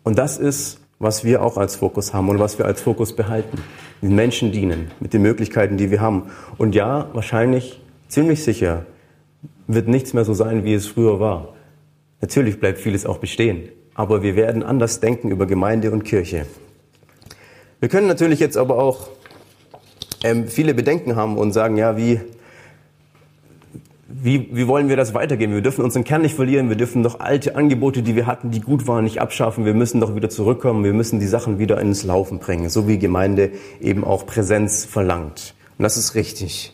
Und 0.04 0.18
das 0.18 0.38
ist, 0.38 0.80
was 1.00 1.24
wir 1.24 1.42
auch 1.42 1.56
als 1.56 1.74
Fokus 1.74 2.14
haben 2.14 2.28
und 2.28 2.38
was 2.38 2.58
wir 2.58 2.66
als 2.66 2.80
Fokus 2.80 3.14
behalten. 3.14 3.58
Den 4.00 4.14
Menschen 4.14 4.52
dienen 4.52 4.92
mit 5.00 5.12
den 5.12 5.22
Möglichkeiten, 5.22 5.78
die 5.78 5.90
wir 5.90 6.00
haben. 6.00 6.30
Und 6.58 6.76
ja, 6.76 7.08
wahrscheinlich, 7.12 7.80
ziemlich 8.06 8.44
sicher, 8.44 8.86
wird 9.66 9.88
nichts 9.88 10.14
mehr 10.14 10.24
so 10.24 10.32
sein, 10.32 10.64
wie 10.64 10.74
es 10.74 10.86
früher 10.86 11.18
war. 11.18 11.54
Natürlich 12.20 12.60
bleibt 12.60 12.78
vieles 12.78 13.04
auch 13.04 13.18
bestehen. 13.18 13.68
Aber 13.94 14.22
wir 14.22 14.36
werden 14.36 14.62
anders 14.62 15.00
denken 15.00 15.32
über 15.32 15.46
Gemeinde 15.46 15.90
und 15.90 16.04
Kirche. 16.04 16.46
Wir 17.80 17.88
können 17.88 18.08
natürlich 18.08 18.40
jetzt 18.40 18.56
aber 18.56 18.78
auch 18.78 19.08
ähm, 20.24 20.48
viele 20.48 20.74
Bedenken 20.74 21.14
haben 21.14 21.38
und 21.38 21.52
sagen, 21.52 21.76
ja, 21.76 21.96
wie, 21.96 22.20
wie, 24.08 24.48
wie 24.50 24.66
wollen 24.66 24.88
wir 24.88 24.96
das 24.96 25.14
weitergehen? 25.14 25.52
Wir 25.52 25.60
dürfen 25.60 25.84
unseren 25.84 26.02
Kern 26.02 26.22
nicht 26.22 26.34
verlieren, 26.34 26.70
wir 26.70 26.76
dürfen 26.76 27.04
doch 27.04 27.20
alte 27.20 27.54
Angebote, 27.54 28.02
die 28.02 28.16
wir 28.16 28.26
hatten, 28.26 28.50
die 28.50 28.60
gut 28.60 28.88
waren, 28.88 29.04
nicht 29.04 29.20
abschaffen. 29.20 29.64
Wir 29.64 29.74
müssen 29.74 30.00
doch 30.00 30.16
wieder 30.16 30.28
zurückkommen, 30.28 30.82
wir 30.82 30.92
müssen 30.92 31.20
die 31.20 31.28
Sachen 31.28 31.60
wieder 31.60 31.80
ins 31.80 32.02
Laufen 32.02 32.40
bringen, 32.40 32.68
so 32.68 32.88
wie 32.88 32.98
Gemeinde 32.98 33.52
eben 33.80 34.02
auch 34.02 34.26
Präsenz 34.26 34.84
verlangt. 34.84 35.54
Und 35.78 35.84
das 35.84 35.96
ist 35.96 36.16
richtig. 36.16 36.72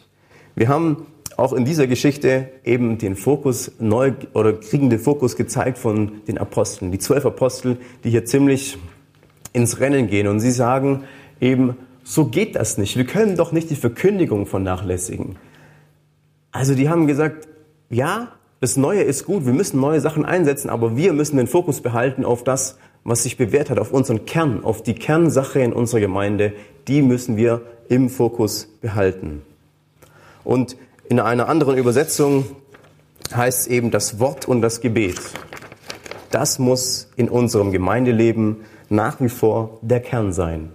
Wir 0.55 0.69
haben 0.69 1.07
auch 1.37 1.53
in 1.53 1.67
dieser 1.67 1.87
Geschichte 1.87 2.49
eben 2.65 2.97
den 2.97 3.15
Fokus 3.17 3.73
neu 3.79 4.13
oder 4.33 4.55
kriegen 4.55 4.89
den 4.89 5.01
Fokus 5.01 5.37
gezeigt 5.37 5.77
von 5.77 6.23
den 6.29 6.39
Aposteln. 6.39 6.93
Die 6.93 6.99
zwölf 6.99 7.27
Apostel, 7.27 7.77
die 8.05 8.11
hier 8.11 8.25
ziemlich 8.25 8.79
ins 9.55 9.81
Rennen 9.81 10.09
gehen 10.09 10.27
und 10.27 10.41
sie 10.41 10.51
sagen 10.51 11.05
eben, 11.41 11.77
so 12.03 12.27
geht 12.27 12.55
das 12.57 12.77
nicht. 12.77 12.99
Wir 12.99 13.07
können 13.07 13.37
doch 13.37 13.53
nicht 13.53 13.71
die 13.71 13.77
Verkündigung 13.77 14.45
vernachlässigen. 14.45 15.37
Also 16.53 16.75
die 16.75 16.91
haben 16.91 17.07
gesagt, 17.07 17.49
ja, 17.89 18.29
das 18.61 18.77
Neue 18.77 19.03
ist 19.03 19.25
gut, 19.25 19.47
wir 19.47 19.55
müssen 19.55 19.81
neue 19.81 20.01
Sachen 20.01 20.25
einsetzen, 20.25 20.69
aber 20.69 20.97
wir 20.97 21.13
müssen 21.15 21.39
den 21.39 21.47
Fokus 21.47 21.81
behalten 21.81 22.25
auf 22.25 22.45
das, 22.45 22.79
was 23.05 23.23
sich 23.23 23.37
bewährt 23.37 23.71
hat, 23.71 23.79
auf 23.79 23.93
unseren 23.93 24.27
Kern, 24.27 24.65
auf 24.65 24.83
die 24.83 24.95
Kernsache 24.95 25.61
in 25.61 25.73
unserer 25.73 26.01
Gemeinde, 26.01 26.53
die 26.89 27.03
müssen 27.03 27.37
wir 27.37 27.63
im 27.89 28.09
Fokus 28.09 28.69
behalten. 28.81 29.43
Und 30.43 30.77
in 31.09 31.21
einer 31.21 31.49
anderen 31.49 31.77
Übersetzung 31.77 32.45
heißt 33.35 33.61
es 33.63 33.67
eben 33.67 33.91
das 33.91 34.19
Wort 34.19 34.47
und 34.47 34.63
das 34.63 34.81
Gebet. 34.81 35.21
Das 36.31 36.59
muss 36.59 37.11
in 37.17 37.29
unserem 37.29 37.73
Gemeindeleben 37.73 38.57
nach 38.89 39.21
wie 39.21 39.29
vor 39.29 39.79
der 39.83 40.01
Kern 40.01 40.33
sein. 40.33 40.71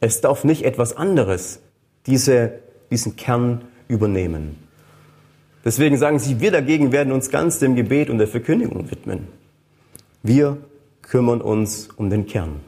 Es 0.00 0.20
darf 0.20 0.44
nicht 0.44 0.64
etwas 0.64 0.96
anderes 0.96 1.60
diese, 2.06 2.60
diesen 2.90 3.16
Kern 3.16 3.62
übernehmen. 3.88 4.56
Deswegen 5.64 5.96
sagen 5.96 6.18
sie, 6.18 6.40
wir 6.40 6.50
dagegen 6.50 6.90
werden 6.90 7.12
uns 7.12 7.30
ganz 7.30 7.58
dem 7.58 7.76
Gebet 7.76 8.10
und 8.10 8.18
der 8.18 8.26
Verkündigung 8.26 8.90
widmen. 8.90 9.28
Wir 10.22 10.58
kümmern 11.02 11.40
uns 11.40 11.88
um 11.96 12.10
den 12.10 12.26
Kern. 12.26 12.60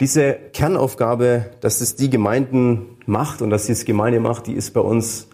Diese 0.00 0.32
Kernaufgabe, 0.32 1.50
dass 1.60 1.80
es 1.80 1.94
die 1.94 2.08
Gemeinden 2.08 2.96
macht 3.04 3.42
und 3.42 3.50
dass 3.50 3.66
sie 3.66 3.72
es 3.72 3.84
Gemeinde 3.84 4.18
macht, 4.18 4.46
die 4.46 4.54
ist 4.54 4.72
bei 4.72 4.80
uns 4.80 5.28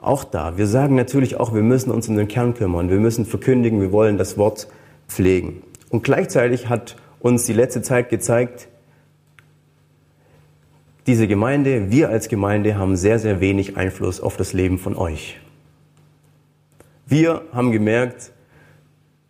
auch 0.00 0.24
da. 0.24 0.56
Wir 0.56 0.66
sagen 0.66 0.94
natürlich 0.94 1.38
auch, 1.38 1.54
wir 1.54 1.62
müssen 1.62 1.90
uns 1.90 2.08
um 2.08 2.16
den 2.16 2.28
Kern 2.28 2.54
kümmern. 2.54 2.90
Wir 2.90 2.98
müssen 2.98 3.26
verkündigen, 3.26 3.80
wir 3.80 3.92
wollen 3.92 4.18
das 4.18 4.38
Wort 4.38 4.68
pflegen. 5.08 5.62
Und 5.90 6.04
gleichzeitig 6.04 6.68
hat 6.68 6.96
uns 7.20 7.44
die 7.44 7.52
letzte 7.52 7.82
Zeit 7.82 8.08
gezeigt, 8.08 8.68
diese 11.06 11.26
Gemeinde, 11.26 11.90
wir 11.90 12.08
als 12.08 12.28
Gemeinde 12.28 12.76
haben 12.76 12.96
sehr, 12.96 13.18
sehr 13.18 13.40
wenig 13.40 13.76
Einfluss 13.76 14.20
auf 14.20 14.36
das 14.36 14.52
Leben 14.52 14.78
von 14.78 14.96
euch. 14.96 15.40
Wir 17.06 17.42
haben 17.52 17.72
gemerkt, 17.72 18.32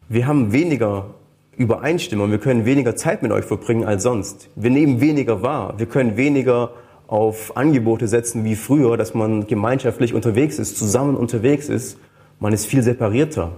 wir 0.09 0.27
haben 0.27 0.53
weniger 0.53 1.15
Übereinstimmung, 1.57 2.31
wir 2.31 2.39
können 2.39 2.65
weniger 2.65 2.97
Zeit 2.97 3.23
mit 3.23 3.33
euch 3.33 3.45
verbringen 3.45 3.85
als 3.85 4.03
sonst. 4.03 4.50
Wir 4.57 4.71
nehmen 4.71 5.00
weniger 5.00 5.43
wahr, 5.43 5.79
wir 5.79 5.87
können 5.87 6.17
weniger 6.17 6.73
auf 7.11 7.57
Angebote 7.57 8.07
setzen 8.07 8.45
wie 8.45 8.55
früher, 8.55 8.97
dass 8.97 9.14
man 9.14 9.49
gemeinschaftlich 9.49 10.14
unterwegs 10.14 10.61
ist, 10.61 10.79
zusammen 10.79 11.17
unterwegs 11.17 11.69
ist. 11.69 11.99
Man 12.38 12.52
ist 12.52 12.67
viel 12.67 12.85
separierter. 12.85 13.50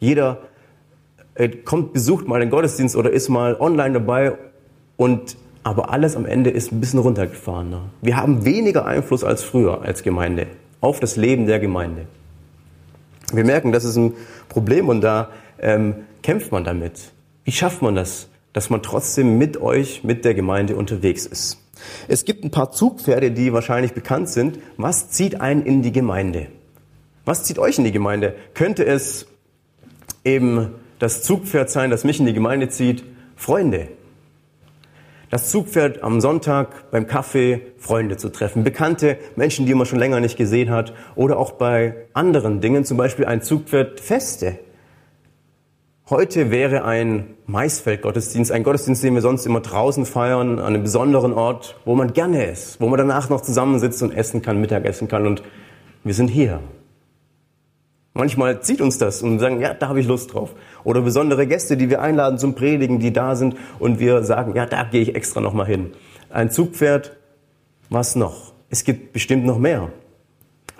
Jeder 0.00 0.38
äh, 1.34 1.48
kommt, 1.48 1.92
besucht 1.92 2.26
mal 2.26 2.40
den 2.40 2.50
Gottesdienst 2.50 2.96
oder 2.96 3.10
ist 3.10 3.28
mal 3.28 3.54
online 3.60 3.94
dabei 3.94 4.32
und 4.96 5.36
aber 5.62 5.90
alles 5.90 6.16
am 6.16 6.26
Ende 6.26 6.50
ist 6.50 6.72
ein 6.72 6.80
bisschen 6.80 6.98
runtergefahrener. 6.98 7.82
Wir 8.02 8.16
haben 8.16 8.44
weniger 8.44 8.84
Einfluss 8.84 9.22
als 9.22 9.44
früher 9.44 9.82
als 9.82 10.02
Gemeinde 10.02 10.48
auf 10.80 10.98
das 10.98 11.14
Leben 11.14 11.46
der 11.46 11.60
Gemeinde. 11.60 12.06
Wir 13.32 13.44
merken, 13.44 13.70
das 13.70 13.84
ist 13.84 13.96
ein 13.96 14.14
Problem 14.48 14.88
und 14.88 15.02
da 15.02 15.30
ähm, 15.60 15.94
kämpft 16.24 16.50
man 16.50 16.64
damit. 16.64 17.12
Wie 17.44 17.52
schafft 17.52 17.80
man 17.80 17.94
das, 17.94 18.28
dass 18.52 18.70
man 18.70 18.82
trotzdem 18.82 19.38
mit 19.38 19.60
euch, 19.60 20.02
mit 20.02 20.24
der 20.24 20.34
Gemeinde 20.34 20.74
unterwegs 20.74 21.26
ist? 21.26 21.62
Es 22.08 22.24
gibt 22.24 22.44
ein 22.44 22.50
paar 22.50 22.72
Zugpferde, 22.72 23.30
die 23.30 23.52
wahrscheinlich 23.52 23.92
bekannt 23.92 24.28
sind. 24.28 24.58
Was 24.76 25.10
zieht 25.10 25.40
einen 25.40 25.64
in 25.64 25.82
die 25.82 25.92
Gemeinde? 25.92 26.48
Was 27.24 27.44
zieht 27.44 27.58
euch 27.58 27.78
in 27.78 27.84
die 27.84 27.92
Gemeinde? 27.92 28.34
Könnte 28.54 28.86
es 28.86 29.26
eben 30.24 30.74
das 30.98 31.22
Zugpferd 31.22 31.70
sein, 31.70 31.90
das 31.90 32.04
mich 32.04 32.20
in 32.20 32.26
die 32.26 32.34
Gemeinde 32.34 32.68
zieht? 32.68 33.04
Freunde. 33.34 33.88
Das 35.28 35.50
Zugpferd 35.50 36.04
am 36.04 36.20
Sonntag 36.20 36.90
beim 36.92 37.08
Kaffee 37.08 37.60
Freunde 37.78 38.16
zu 38.16 38.28
treffen, 38.28 38.62
bekannte 38.62 39.18
Menschen, 39.34 39.66
die 39.66 39.74
man 39.74 39.84
schon 39.84 39.98
länger 39.98 40.20
nicht 40.20 40.36
gesehen 40.36 40.70
hat, 40.70 40.94
oder 41.16 41.38
auch 41.38 41.52
bei 41.52 42.06
anderen 42.12 42.60
Dingen, 42.60 42.84
zum 42.84 42.96
Beispiel 42.96 43.24
ein 43.24 43.42
Zugpferd 43.42 43.98
Feste. 43.98 44.60
Heute 46.08 46.52
wäre 46.52 46.84
ein 46.84 47.34
Maisfeldgottesdienst, 47.46 48.52
ein 48.52 48.62
Gottesdienst, 48.62 49.02
den 49.02 49.14
wir 49.14 49.22
sonst 49.22 49.44
immer 49.44 49.58
draußen 49.58 50.06
feiern, 50.06 50.60
an 50.60 50.66
einem 50.66 50.84
besonderen 50.84 51.32
Ort, 51.32 51.80
wo 51.84 51.96
man 51.96 52.12
gerne 52.12 52.44
ist, 52.44 52.80
wo 52.80 52.86
man 52.86 52.96
danach 52.96 53.28
noch 53.28 53.40
zusammensitzt 53.40 54.04
und 54.04 54.12
essen 54.12 54.40
kann, 54.40 54.60
Mittag 54.60 54.84
essen 54.84 55.08
kann 55.08 55.26
und 55.26 55.42
wir 56.04 56.14
sind 56.14 56.28
hier. 56.28 56.60
Manchmal 58.14 58.62
zieht 58.62 58.80
uns 58.80 58.98
das 58.98 59.20
und 59.20 59.32
wir 59.32 59.40
sagen, 59.40 59.60
ja, 59.60 59.74
da 59.74 59.88
habe 59.88 59.98
ich 59.98 60.06
Lust 60.06 60.32
drauf. 60.32 60.54
Oder 60.84 61.00
besondere 61.00 61.44
Gäste, 61.48 61.76
die 61.76 61.90
wir 61.90 62.00
einladen 62.00 62.38
zum 62.38 62.54
Predigen, 62.54 63.00
die 63.00 63.12
da 63.12 63.34
sind 63.34 63.56
und 63.80 63.98
wir 63.98 64.22
sagen, 64.22 64.54
ja, 64.54 64.64
da 64.64 64.84
gehe 64.84 65.02
ich 65.02 65.16
extra 65.16 65.40
nochmal 65.40 65.66
hin. 65.66 65.90
Ein 66.30 66.52
Zugpferd, 66.52 67.16
was 67.90 68.14
noch? 68.14 68.52
Es 68.70 68.84
gibt 68.84 69.12
bestimmt 69.12 69.44
noch 69.44 69.58
mehr. 69.58 69.90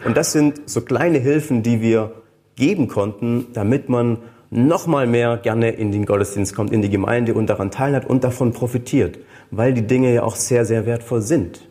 Und 0.04 0.16
das 0.16 0.30
sind 0.30 0.71
so 0.71 0.83
kleine 0.83 1.18
Hilfen, 1.18 1.64
die 1.64 1.80
wir 1.80 2.12
geben 2.54 2.87
konnten, 2.87 3.49
damit 3.54 3.88
man 3.88 4.18
noch 4.57 4.87
mal 4.87 5.07
mehr 5.07 5.37
gerne 5.37 5.71
in 5.71 5.93
den 5.93 6.07
Gottesdienst 6.07 6.55
kommt, 6.55 6.73
in 6.73 6.83
die 6.83 6.91
Gemeinde 6.91 7.35
und 7.35 7.47
daran 7.49 7.71
teilhat 7.71 8.07
und 8.07 8.25
davon 8.25 8.53
profitiert, 8.53 9.19
weil 9.51 9.75
die 9.75 9.87
Dinge 9.87 10.13
ja 10.15 10.23
auch 10.23 10.35
sehr, 10.35 10.65
sehr 10.65 10.87
wertvoll 10.87 11.23
sind. 11.23 11.69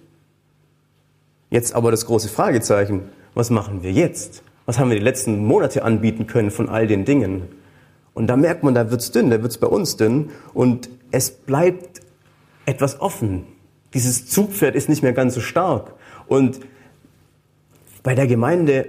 Jetzt 1.49 1.75
aber 1.75 1.91
das 1.91 2.05
große 2.05 2.29
Fragezeichen, 2.29 3.09
was 3.33 3.49
machen 3.49 3.83
wir 3.83 3.91
jetzt? 3.91 4.43
Was 4.65 4.79
haben 4.79 4.89
wir 4.89 4.97
die 4.97 5.03
letzten 5.03 5.45
Monate 5.45 5.83
anbieten 5.83 6.27
können 6.27 6.51
von 6.51 6.69
all 6.69 6.87
den 6.87 7.05
Dingen? 7.05 7.43
Und 8.13 8.27
da 8.27 8.37
merkt 8.37 8.63
man, 8.63 8.73
da 8.73 8.89
wird's 8.89 9.11
dünn, 9.11 9.29
da 9.29 9.41
wird's 9.41 9.57
bei 9.57 9.67
uns 9.67 9.97
dünn 9.97 10.29
und 10.53 10.89
es 11.11 11.31
bleibt 11.31 12.01
etwas 12.65 13.01
offen. 13.01 13.45
Dieses 13.93 14.27
Zugpferd 14.27 14.75
ist 14.75 14.89
nicht 14.89 15.03
mehr 15.03 15.13
ganz 15.13 15.35
so 15.35 15.41
stark. 15.41 15.93
Und 16.27 16.59
bei 18.03 18.15
der 18.15 18.27
Gemeinde 18.27 18.87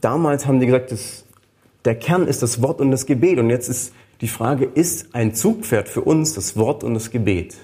damals 0.00 0.46
haben 0.46 0.60
die 0.60 0.66
gesagt, 0.66 0.90
das 0.90 1.25
der 1.86 1.94
Kern 1.94 2.26
ist 2.26 2.42
das 2.42 2.60
Wort 2.60 2.80
und 2.80 2.90
das 2.90 3.06
Gebet. 3.06 3.38
Und 3.38 3.48
jetzt 3.48 3.68
ist 3.68 3.92
die 4.20 4.28
Frage, 4.28 4.64
ist 4.64 5.14
ein 5.14 5.34
Zugpferd 5.34 5.88
für 5.88 6.02
uns 6.02 6.34
das 6.34 6.56
Wort 6.56 6.84
und 6.84 6.94
das 6.94 7.10
Gebet? 7.10 7.56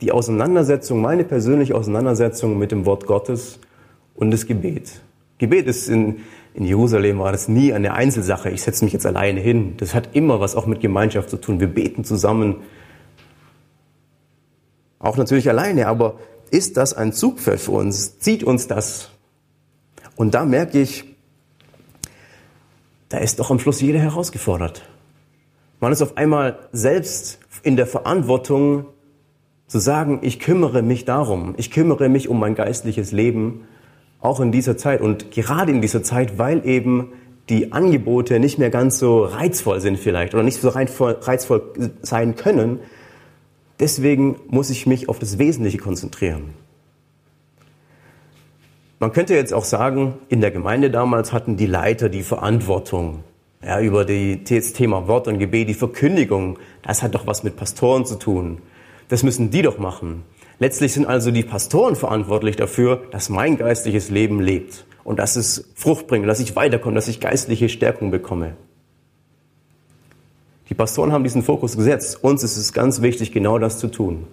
Die 0.00 0.12
Auseinandersetzung, 0.12 1.00
meine 1.00 1.24
persönliche 1.24 1.74
Auseinandersetzung 1.74 2.58
mit 2.58 2.70
dem 2.70 2.86
Wort 2.86 3.06
Gottes 3.06 3.58
und 4.14 4.30
das 4.30 4.46
Gebet. 4.46 5.00
Gebet 5.38 5.66
ist 5.66 5.88
in, 5.88 6.20
in 6.54 6.64
Jerusalem 6.64 7.18
war 7.18 7.32
das 7.32 7.48
nie 7.48 7.72
eine 7.72 7.94
Einzelsache. 7.94 8.50
Ich 8.50 8.62
setze 8.62 8.84
mich 8.84 8.92
jetzt 8.92 9.06
alleine 9.06 9.40
hin. 9.40 9.74
Das 9.78 9.94
hat 9.94 10.10
immer 10.14 10.38
was 10.40 10.54
auch 10.54 10.66
mit 10.66 10.80
Gemeinschaft 10.80 11.30
zu 11.30 11.36
tun. 11.36 11.58
Wir 11.58 11.66
beten 11.66 12.04
zusammen. 12.04 12.56
Auch 15.00 15.16
natürlich 15.16 15.48
alleine, 15.48 15.88
aber 15.88 16.18
ist 16.50 16.76
das 16.76 16.94
ein 16.94 17.12
Zugpferd 17.12 17.58
für 17.58 17.72
uns? 17.72 18.18
Zieht 18.20 18.44
uns 18.44 18.68
das? 18.68 19.10
Und 20.14 20.34
da 20.34 20.44
merke 20.44 20.80
ich, 20.80 21.13
da 23.14 23.20
ist 23.20 23.38
doch 23.38 23.52
am 23.52 23.60
Schluss 23.60 23.80
jeder 23.80 24.00
herausgefordert. 24.00 24.82
Man 25.78 25.92
ist 25.92 26.02
auf 26.02 26.16
einmal 26.16 26.58
selbst 26.72 27.38
in 27.62 27.76
der 27.76 27.86
Verantwortung 27.86 28.86
zu 29.68 29.78
sagen, 29.78 30.18
ich 30.22 30.40
kümmere 30.40 30.82
mich 30.82 31.04
darum, 31.04 31.54
ich 31.56 31.70
kümmere 31.70 32.08
mich 32.08 32.28
um 32.28 32.40
mein 32.40 32.56
geistliches 32.56 33.12
Leben, 33.12 33.68
auch 34.20 34.40
in 34.40 34.50
dieser 34.50 34.76
Zeit 34.76 35.00
und 35.00 35.30
gerade 35.30 35.70
in 35.70 35.80
dieser 35.80 36.02
Zeit, 36.02 36.38
weil 36.38 36.66
eben 36.66 37.12
die 37.48 37.70
Angebote 37.70 38.40
nicht 38.40 38.58
mehr 38.58 38.70
ganz 38.70 38.98
so 38.98 39.22
reizvoll 39.22 39.80
sind 39.80 39.96
vielleicht 40.00 40.34
oder 40.34 40.42
nicht 40.42 40.60
so 40.60 40.70
reizvoll 40.70 41.70
sein 42.02 42.34
können. 42.34 42.80
Deswegen 43.78 44.40
muss 44.48 44.70
ich 44.70 44.88
mich 44.88 45.08
auf 45.08 45.20
das 45.20 45.38
Wesentliche 45.38 45.78
konzentrieren. 45.78 46.54
Man 49.00 49.12
könnte 49.12 49.34
jetzt 49.34 49.52
auch 49.52 49.64
sagen, 49.64 50.14
in 50.28 50.40
der 50.40 50.50
Gemeinde 50.50 50.90
damals 50.90 51.32
hatten 51.32 51.56
die 51.56 51.66
Leiter 51.66 52.08
die 52.08 52.22
Verantwortung 52.22 53.24
ja, 53.62 53.80
über 53.80 54.04
das 54.04 54.72
Thema 54.72 55.08
Wort 55.08 55.26
und 55.28 55.38
Gebet, 55.38 55.68
die 55.68 55.74
Verkündigung. 55.74 56.58
Das 56.82 57.02
hat 57.02 57.14
doch 57.14 57.26
was 57.26 57.42
mit 57.42 57.56
Pastoren 57.56 58.06
zu 58.06 58.16
tun. 58.16 58.58
Das 59.08 59.22
müssen 59.22 59.50
die 59.50 59.62
doch 59.62 59.78
machen. 59.78 60.22
Letztlich 60.58 60.92
sind 60.92 61.06
also 61.06 61.30
die 61.30 61.42
Pastoren 61.42 61.96
verantwortlich 61.96 62.56
dafür, 62.56 63.02
dass 63.10 63.28
mein 63.28 63.56
geistliches 63.56 64.10
Leben 64.10 64.40
lebt 64.40 64.86
und 65.02 65.18
dass 65.18 65.36
es 65.36 65.68
Frucht 65.74 66.06
bringt, 66.06 66.28
dass 66.28 66.40
ich 66.40 66.54
weiterkomme, 66.56 66.94
dass 66.94 67.08
ich 67.08 67.20
geistliche 67.20 67.68
Stärkung 67.68 68.10
bekomme. 68.10 68.54
Die 70.68 70.74
Pastoren 70.74 71.12
haben 71.12 71.24
diesen 71.24 71.42
Fokus 71.42 71.76
gesetzt. 71.76 72.22
Uns 72.22 72.42
ist 72.42 72.56
es 72.56 72.72
ganz 72.72 73.02
wichtig, 73.02 73.32
genau 73.32 73.58
das 73.58 73.78
zu 73.78 73.88
tun. 73.88 74.26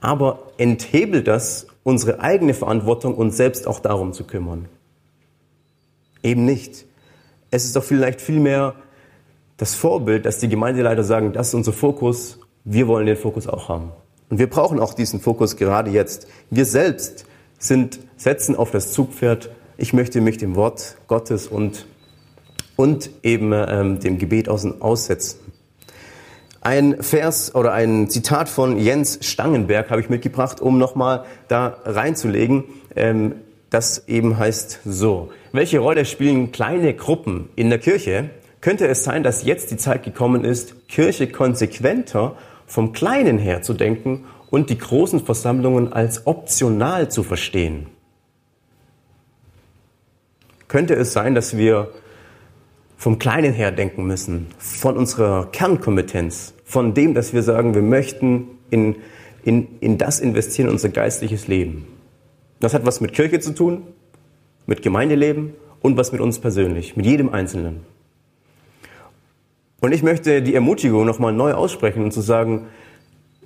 Aber 0.00 0.40
enthebelt 0.56 1.28
das 1.28 1.66
unsere 1.82 2.20
eigene 2.20 2.54
Verantwortung, 2.54 3.14
uns 3.14 3.36
selbst 3.36 3.66
auch 3.66 3.80
darum 3.80 4.12
zu 4.12 4.24
kümmern. 4.24 4.68
Eben 6.22 6.44
nicht. 6.44 6.86
Es 7.50 7.64
ist 7.64 7.76
doch 7.76 7.84
vielleicht 7.84 8.20
vielmehr 8.20 8.74
das 9.56 9.74
Vorbild, 9.74 10.26
dass 10.26 10.38
die 10.38 10.48
Gemeindeleiter 10.48 11.04
sagen, 11.04 11.32
das 11.32 11.48
ist 11.48 11.54
unser 11.54 11.72
Fokus, 11.72 12.38
wir 12.64 12.86
wollen 12.88 13.06
den 13.06 13.16
Fokus 13.16 13.46
auch 13.46 13.68
haben. 13.68 13.92
Und 14.28 14.38
wir 14.38 14.48
brauchen 14.48 14.78
auch 14.78 14.94
diesen 14.94 15.20
Fokus 15.20 15.56
gerade 15.56 15.90
jetzt. 15.90 16.28
Wir 16.50 16.64
selbst 16.64 17.26
sind, 17.58 18.00
setzen 18.16 18.54
auf 18.56 18.70
das 18.70 18.92
Zugpferd, 18.92 19.50
ich 19.76 19.92
möchte 19.92 20.20
mich 20.20 20.38
dem 20.38 20.56
Wort 20.56 20.96
Gottes 21.08 21.46
und, 21.46 21.86
und 22.76 23.10
eben 23.22 23.52
ähm, 23.52 23.98
dem 23.98 24.18
Gebet 24.18 24.48
aussetzen. 24.48 25.40
Ein 26.62 27.02
Vers 27.02 27.54
oder 27.54 27.72
ein 27.72 28.10
Zitat 28.10 28.50
von 28.50 28.78
Jens 28.78 29.18
Stangenberg 29.22 29.90
habe 29.90 30.02
ich 30.02 30.10
mitgebracht, 30.10 30.60
um 30.60 30.76
nochmal 30.76 31.24
da 31.48 31.78
reinzulegen. 31.84 32.64
Ähm, 32.94 33.36
das 33.70 34.08
eben 34.08 34.36
heißt 34.36 34.80
so. 34.84 35.30
Welche 35.52 35.78
Rolle 35.78 36.04
spielen 36.04 36.52
kleine 36.52 36.92
Gruppen 36.92 37.48
in 37.56 37.70
der 37.70 37.78
Kirche? 37.78 38.30
Könnte 38.60 38.86
es 38.88 39.04
sein, 39.04 39.22
dass 39.22 39.44
jetzt 39.44 39.70
die 39.70 39.78
Zeit 39.78 40.02
gekommen 40.02 40.44
ist, 40.44 40.88
Kirche 40.88 41.28
konsequenter 41.28 42.36
vom 42.66 42.92
Kleinen 42.92 43.38
her 43.38 43.62
zu 43.62 43.72
denken 43.72 44.26
und 44.50 44.68
die 44.68 44.76
großen 44.76 45.20
Versammlungen 45.24 45.92
als 45.92 46.26
optional 46.26 47.10
zu 47.10 47.22
verstehen? 47.22 47.86
Könnte 50.68 50.94
es 50.94 51.14
sein, 51.14 51.34
dass 51.34 51.56
wir 51.56 51.90
vom 53.00 53.18
Kleinen 53.18 53.54
her 53.54 53.72
denken 53.72 54.06
müssen, 54.06 54.48
von 54.58 54.98
unserer 54.98 55.46
Kernkompetenz, 55.50 56.52
von 56.66 56.92
dem, 56.92 57.14
dass 57.14 57.32
wir 57.32 57.42
sagen, 57.42 57.74
wir 57.74 57.80
möchten 57.80 58.58
in, 58.68 58.96
in, 59.42 59.68
in 59.80 59.96
das 59.96 60.20
investieren, 60.20 60.68
unser 60.68 60.90
geistliches 60.90 61.48
Leben. 61.48 61.86
Das 62.60 62.74
hat 62.74 62.84
was 62.84 63.00
mit 63.00 63.14
Kirche 63.14 63.40
zu 63.40 63.54
tun, 63.54 63.84
mit 64.66 64.82
Gemeindeleben 64.82 65.54
und 65.80 65.96
was 65.96 66.12
mit 66.12 66.20
uns 66.20 66.40
persönlich, 66.40 66.94
mit 66.94 67.06
jedem 67.06 67.30
Einzelnen. 67.30 67.80
Und 69.80 69.92
ich 69.92 70.02
möchte 70.02 70.42
die 70.42 70.54
Ermutigung 70.54 71.06
nochmal 71.06 71.32
neu 71.32 71.54
aussprechen 71.54 72.04
und 72.04 72.12
zu 72.12 72.20
sagen, 72.20 72.66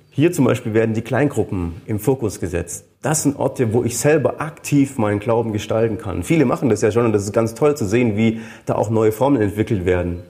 hier 0.09 0.33
zum 0.33 0.43
Beispiel 0.43 0.73
werden 0.73 0.93
die 0.93 1.01
Kleingruppen 1.01 1.81
im 1.85 1.99
Fokus 1.99 2.41
gesetzt. 2.41 2.89
Das 3.05 3.21
sind 3.21 3.37
Orte, 3.37 3.71
wo 3.71 3.83
ich 3.83 3.99
selber 3.99 4.41
aktiv 4.41 4.97
meinen 4.97 5.19
Glauben 5.19 5.53
gestalten 5.53 5.99
kann. 5.99 6.23
Viele 6.23 6.45
machen 6.45 6.69
das 6.69 6.81
ja 6.81 6.89
schon 6.89 7.05
und 7.05 7.13
das 7.13 7.21
ist 7.21 7.33
ganz 7.33 7.53
toll 7.53 7.77
zu 7.77 7.85
sehen, 7.85 8.17
wie 8.17 8.41
da 8.65 8.73
auch 8.73 8.89
neue 8.89 9.11
Formen 9.11 9.39
entwickelt 9.39 9.85
werden. 9.85 10.23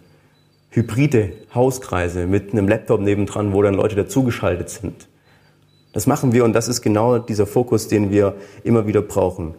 Hybride 0.71 1.31
Hauskreise 1.53 2.27
mit 2.27 2.51
einem 2.51 2.67
Laptop 2.67 2.99
nebendran, 2.99 3.53
wo 3.53 3.61
dann 3.61 3.75
Leute 3.75 3.95
dazugeschaltet 3.95 4.69
sind. 4.69 5.07
Das 5.93 6.05
machen 6.05 6.33
wir 6.33 6.43
und 6.43 6.51
das 6.51 6.67
ist 6.67 6.81
genau 6.81 7.17
dieser 7.17 7.47
Fokus, 7.47 7.87
den 7.87 8.11
wir 8.11 8.35
immer 8.65 8.85
wieder 8.85 9.01
brauchen. 9.01 9.53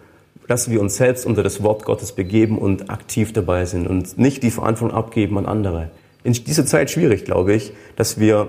Dass 0.46 0.70
wir 0.70 0.82
uns 0.82 0.96
selbst 0.96 1.24
unter 1.24 1.42
das 1.42 1.62
Wort 1.62 1.86
Gottes 1.86 2.12
begeben 2.12 2.58
und 2.58 2.90
aktiv 2.90 3.32
dabei 3.32 3.64
sind 3.64 3.86
und 3.86 4.18
nicht 4.18 4.42
die 4.42 4.50
Verantwortung 4.50 4.94
abgeben 4.94 5.38
an 5.38 5.46
andere. 5.46 5.90
In 6.22 6.34
dieser 6.34 6.66
Zeit 6.66 6.90
schwierig, 6.90 7.24
glaube 7.24 7.54
ich, 7.54 7.72
dass 7.96 8.20
wir 8.20 8.48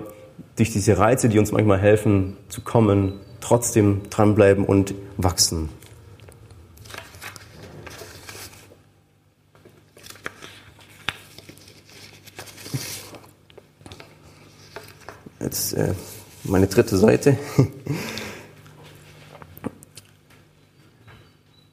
durch 0.56 0.70
diese 0.70 0.98
Reize, 0.98 1.30
die 1.30 1.38
uns 1.38 1.52
manchmal 1.52 1.78
helfen 1.78 2.36
zu 2.50 2.60
kommen, 2.60 3.14
trotzdem 3.40 4.02
dranbleiben 4.10 4.64
und 4.64 4.94
wachsen. 5.16 5.68
Jetzt 15.40 15.72
äh, 15.74 15.94
meine 16.44 16.66
dritte 16.66 16.96
Seite. 16.96 17.38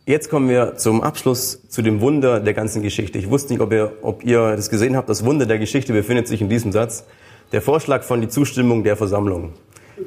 Jetzt 0.08 0.30
kommen 0.30 0.50
wir 0.50 0.78
zum 0.78 1.02
Abschluss 1.02 1.68
zu 1.68 1.82
dem 1.82 2.00
Wunder 2.00 2.40
der 2.40 2.54
ganzen 2.54 2.84
Geschichte. 2.84 3.18
Ich 3.18 3.30
wusste 3.30 3.54
nicht, 3.54 3.62
ob 3.62 3.74
ihr, 3.74 3.92
ob 4.04 4.24
ihr 4.24 4.56
das 4.56 4.70
gesehen 4.70 4.96
habt. 4.96 5.10
Das 5.10 5.26
Wunder 5.26 5.48
der 5.48 5.58
Geschichte 5.58 5.94
befindet 5.94 6.28
sich 6.28 6.42
in 6.42 6.50
diesem 6.50 6.72
Satz. 6.72 7.06
Der 7.52 7.62
Vorschlag 7.62 8.04
von 8.04 8.22
die 8.22 8.28
Zustimmung 8.28 8.84
der 8.84 8.98
Versammlung. 8.98 9.54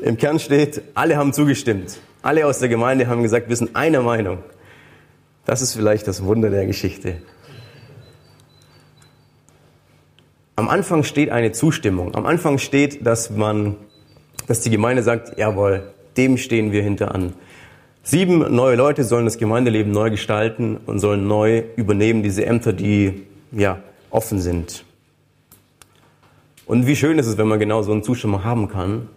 Im 0.02 0.16
Kern 0.16 0.38
steht, 0.38 0.82
alle 0.94 1.16
haben 1.16 1.32
zugestimmt. 1.32 1.98
Alle 2.22 2.46
aus 2.46 2.58
der 2.58 2.68
Gemeinde 2.68 3.06
haben 3.06 3.22
gesagt, 3.22 3.48
wir 3.48 3.56
sind 3.56 3.74
einer 3.74 4.02
Meinung. 4.02 4.38
Das 5.44 5.62
ist 5.62 5.74
vielleicht 5.74 6.06
das 6.06 6.24
Wunder 6.24 6.50
der 6.50 6.66
Geschichte. 6.66 7.22
Am 10.56 10.68
Anfang 10.68 11.04
steht 11.04 11.30
eine 11.30 11.52
Zustimmung. 11.52 12.14
Am 12.14 12.26
Anfang 12.26 12.58
steht, 12.58 13.06
dass 13.06 13.30
man, 13.30 13.76
dass 14.46 14.60
die 14.60 14.70
Gemeinde 14.70 15.02
sagt, 15.02 15.38
jawohl, 15.38 15.92
dem 16.16 16.36
stehen 16.36 16.72
wir 16.72 16.82
hinter 16.82 17.14
an. 17.14 17.32
Sieben 18.02 18.54
neue 18.54 18.74
Leute 18.74 19.04
sollen 19.04 19.24
das 19.24 19.38
Gemeindeleben 19.38 19.92
neu 19.92 20.10
gestalten 20.10 20.78
und 20.84 20.98
sollen 20.98 21.26
neu 21.26 21.62
übernehmen 21.76 22.22
diese 22.22 22.44
Ämter, 22.44 22.72
die, 22.72 23.26
ja, 23.52 23.80
offen 24.10 24.40
sind. 24.40 24.84
Und 26.66 26.86
wie 26.86 26.96
schön 26.96 27.18
ist 27.18 27.26
es, 27.26 27.38
wenn 27.38 27.48
man 27.48 27.58
genau 27.58 27.82
so 27.82 27.92
einen 27.92 28.02
Zustimmung 28.02 28.44
haben 28.44 28.68
kann. 28.68 29.08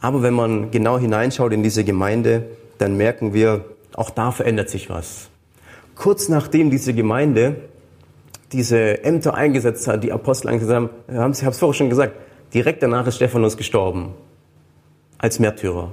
Aber 0.00 0.22
wenn 0.22 0.34
man 0.34 0.70
genau 0.70 0.98
hineinschaut 0.98 1.52
in 1.52 1.62
diese 1.62 1.84
Gemeinde, 1.84 2.46
dann 2.78 2.96
merken 2.96 3.34
wir, 3.34 3.64
auch 3.94 4.10
da 4.10 4.32
verändert 4.32 4.70
sich 4.70 4.88
was. 4.88 5.28
Kurz 5.94 6.28
nachdem 6.28 6.70
diese 6.70 6.94
Gemeinde 6.94 7.56
diese 8.52 9.04
Ämter 9.04 9.34
eingesetzt 9.34 9.86
hat, 9.86 10.02
die 10.02 10.12
Apostel 10.12 10.48
eingesetzt 10.48 10.74
haben, 10.74 10.90
haben 11.12 11.34
sie, 11.34 11.40
ich 11.40 11.44
habe 11.44 11.52
es 11.52 11.58
vorher 11.58 11.74
schon 11.74 11.90
gesagt, 11.90 12.14
direkt 12.52 12.82
danach 12.82 13.06
ist 13.06 13.16
Stephanus 13.16 13.56
gestorben. 13.56 14.14
Als 15.18 15.38
Märtyrer. 15.38 15.92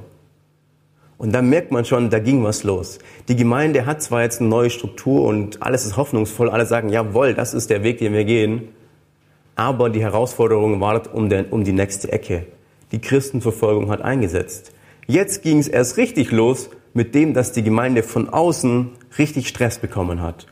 Und 1.17 1.33
da 1.33 1.41
merkt 1.41 1.71
man 1.71 1.83
schon, 1.83 2.09
da 2.09 2.19
ging 2.19 2.43
was 2.43 2.63
los. 2.63 2.99
Die 3.27 3.35
Gemeinde 3.35 3.85
hat 3.85 4.01
zwar 4.01 4.21
jetzt 4.21 4.39
eine 4.39 4.49
neue 4.49 4.69
Struktur 4.69 5.25
und 5.25 5.61
alles 5.61 5.85
ist 5.85 5.97
hoffnungsvoll, 5.97 6.49
alle 6.49 6.65
sagen, 6.65 6.89
jawohl, 6.89 7.33
das 7.33 7.53
ist 7.53 7.69
der 7.69 7.83
Weg, 7.83 7.97
den 7.97 8.13
wir 8.13 8.23
gehen, 8.23 8.69
aber 9.55 9.89
die 9.89 10.01
Herausforderung 10.01 10.79
wartet 10.79 11.13
um, 11.13 11.29
den, 11.29 11.45
um 11.45 11.63
die 11.63 11.73
nächste 11.73 12.11
Ecke. 12.11 12.45
Die 12.91 12.99
Christenverfolgung 12.99 13.89
hat 13.89 14.01
eingesetzt. 14.01 14.71
Jetzt 15.07 15.41
ging 15.41 15.59
es 15.59 15.67
erst 15.67 15.97
richtig 15.97 16.31
los 16.31 16.69
mit 16.93 17.15
dem, 17.15 17.33
dass 17.33 17.51
die 17.51 17.63
Gemeinde 17.63 18.03
von 18.03 18.29
außen 18.29 18.89
richtig 19.17 19.47
Stress 19.47 19.79
bekommen 19.79 20.21
hat. 20.21 20.47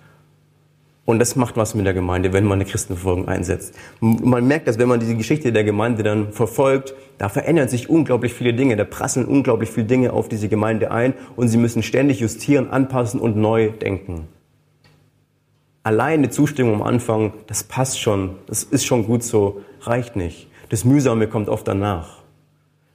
Und 1.06 1.20
das 1.20 1.36
macht 1.36 1.56
was 1.56 1.76
mit 1.76 1.86
der 1.86 1.94
Gemeinde, 1.94 2.34
wenn 2.34 2.46
man 2.46 2.60
eine 2.60 2.70
Christenverfolgung 2.70 3.28
einsetzt. 3.28 3.76
Man 4.00 4.48
merkt 4.48 4.68
dass 4.68 4.80
wenn 4.80 4.88
man 4.90 5.00
diese 5.00 5.16
Geschichte 5.16 5.54
der 5.54 5.64
Gemeinde 5.64 6.02
dann 6.02 6.34
verfolgt, 6.34 6.96
da 7.20 7.30
verändern 7.30 7.70
sich 7.70 7.90
unglaublich 7.90 8.34
viele 8.34 8.54
Dinge, 8.54 8.76
da 8.76 8.86
prasseln 8.86 9.28
unglaublich 9.28 9.70
viele 9.70 9.86
Dinge 9.86 10.14
auf 10.14 10.30
diese 10.30 10.50
Gemeinde 10.50 10.92
ein 10.92 11.14
und 11.36 11.48
sie 11.48 11.58
müssen 11.58 11.84
ständig 11.84 12.20
justieren, 12.20 12.70
anpassen 12.72 13.20
und 13.20 13.38
neu 13.38 13.70
denken. 13.70 14.28
Alleine 15.84 16.32
Zustimmung 16.32 16.76
am 16.76 16.82
Anfang, 16.82 17.34
das 17.46 17.64
passt 17.64 18.00
schon, 18.00 18.38
das 18.48 18.64
ist 18.64 18.86
schon 18.86 19.06
gut 19.06 19.22
so, 19.22 19.62
reicht 19.82 20.16
nicht. 20.16 20.48
Das 20.70 20.84
Mühsame 20.84 21.28
kommt 21.28 21.48
oft 21.48 21.68
danach. 21.68 22.25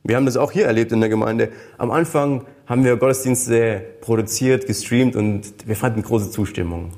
Wir 0.02 0.16
haben 0.16 0.26
das 0.26 0.36
auch 0.36 0.50
hier 0.50 0.66
erlebt 0.66 0.92
in 0.92 1.00
der 1.00 1.10
Gemeinde. 1.10 1.50
Am 1.76 1.90
Anfang 1.90 2.46
haben 2.66 2.84
wir 2.84 2.96
Gottesdienste 2.96 3.82
produziert, 4.00 4.66
gestreamt 4.66 5.14
und 5.14 5.52
wir 5.66 5.76
fanden 5.76 6.02
große 6.02 6.30
Zustimmung. 6.30 6.92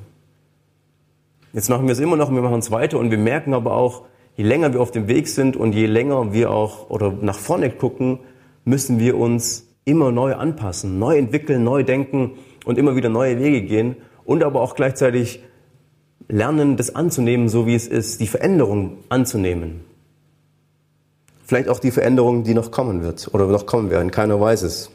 Jetzt 1.52 1.68
machen 1.68 1.86
wir 1.86 1.92
es 1.92 2.00
immer 2.00 2.16
noch 2.16 2.32
wir 2.32 2.40
machen 2.40 2.60
es 2.60 2.70
weiter 2.70 2.98
und 2.98 3.10
wir 3.10 3.18
merken 3.18 3.52
aber 3.54 3.74
auch, 3.74 4.04
je 4.36 4.44
länger 4.44 4.72
wir 4.72 4.80
auf 4.80 4.90
dem 4.90 5.08
Weg 5.08 5.28
sind 5.28 5.56
und 5.56 5.74
je 5.74 5.86
länger 5.86 6.32
wir 6.32 6.50
auch 6.50 6.88
oder 6.88 7.12
nach 7.20 7.38
vorne 7.38 7.70
gucken, 7.70 8.20
müssen 8.64 8.98
wir 8.98 9.18
uns 9.18 9.66
immer 9.84 10.12
neu 10.12 10.34
anpassen, 10.34 10.98
neu 10.98 11.18
entwickeln, 11.18 11.64
neu 11.64 11.82
denken 11.82 12.32
und 12.64 12.78
immer 12.78 12.96
wieder 12.96 13.08
neue 13.08 13.38
Wege 13.38 13.62
gehen 13.62 13.96
und 14.24 14.44
aber 14.44 14.60
auch 14.60 14.76
gleichzeitig 14.76 15.42
lernen, 16.28 16.76
das 16.76 16.94
anzunehmen, 16.94 17.48
so 17.48 17.66
wie 17.66 17.74
es 17.74 17.88
ist, 17.88 18.20
die 18.20 18.28
Veränderung 18.28 18.98
anzunehmen. 19.08 19.91
Vielleicht 21.44 21.68
auch 21.68 21.80
die 21.80 21.90
Veränderung, 21.90 22.44
die 22.44 22.54
noch 22.54 22.70
kommen 22.70 23.02
wird 23.02 23.28
oder 23.32 23.46
noch 23.46 23.66
kommen 23.66 23.90
werden. 23.90 24.10
Keiner 24.10 24.40
weiß 24.40 24.62
es, 24.62 24.90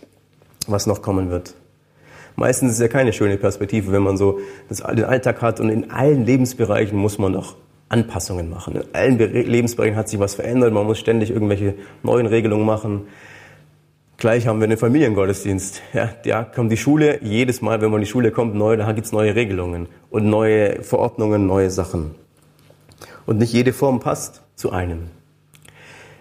was 0.68 0.88
noch 0.88 1.02
kommen 1.02 1.30
wird. 1.30 1.56
Meistens 2.36 2.74
ist 2.74 2.78
es 2.78 2.82
ja 2.82 2.88
keine 2.88 3.14
schöne 3.14 3.38
Perspektive, 3.38 3.92
wenn 3.92 4.04
man 4.04 4.16
so 4.16 4.40
den 4.70 5.04
Alltag 5.04 5.42
hat 5.42 5.60
und 5.60 5.70
in 5.70 5.90
allen 5.90 6.26
Lebensbereichen 6.26 6.98
muss 6.98 7.18
man 7.18 7.34
doch 7.34 7.56
Anpassungen 7.90 8.50
machen. 8.50 8.76
In 8.76 8.84
allen 8.94 9.18
Lebensbereichen 9.18 9.96
hat 9.96 10.08
sich 10.08 10.20
was 10.20 10.36
verändert, 10.36 10.72
man 10.72 10.86
muss 10.86 11.00
ständig 11.00 11.32
irgendwelche 11.32 11.74
neuen 12.04 12.28
Regelungen 12.28 12.66
machen. 12.66 13.08
Gleich 14.18 14.48
haben 14.48 14.60
wir 14.60 14.68
den 14.68 14.78
Familiengottesdienst. 14.78 15.82
Ja, 15.94 16.10
da 16.26 16.44
kommt 16.44 16.72
die 16.72 16.78
Schule, 16.78 17.20
jedes 17.24 17.62
Mal, 17.62 17.82
wenn 17.82 17.92
man 17.92 18.00
in 18.00 18.06
die 18.06 18.10
Schule 18.10 18.32
kommt, 18.32 18.56
neu, 18.56 18.78
da 18.78 18.92
gibt's 18.92 19.12
neue 19.12 19.36
Regelungen 19.36 19.88
und 20.10 20.26
neue 20.26 20.84
Verordnungen, 20.84 21.48
neue 21.48 21.70
Sachen. 21.70 22.16
Und 23.26 23.40
nicht 23.40 23.54
jede 23.54 23.74
Form 23.74 24.00
passt 24.00 24.42
zu 24.56 24.72
einem. 24.72 25.10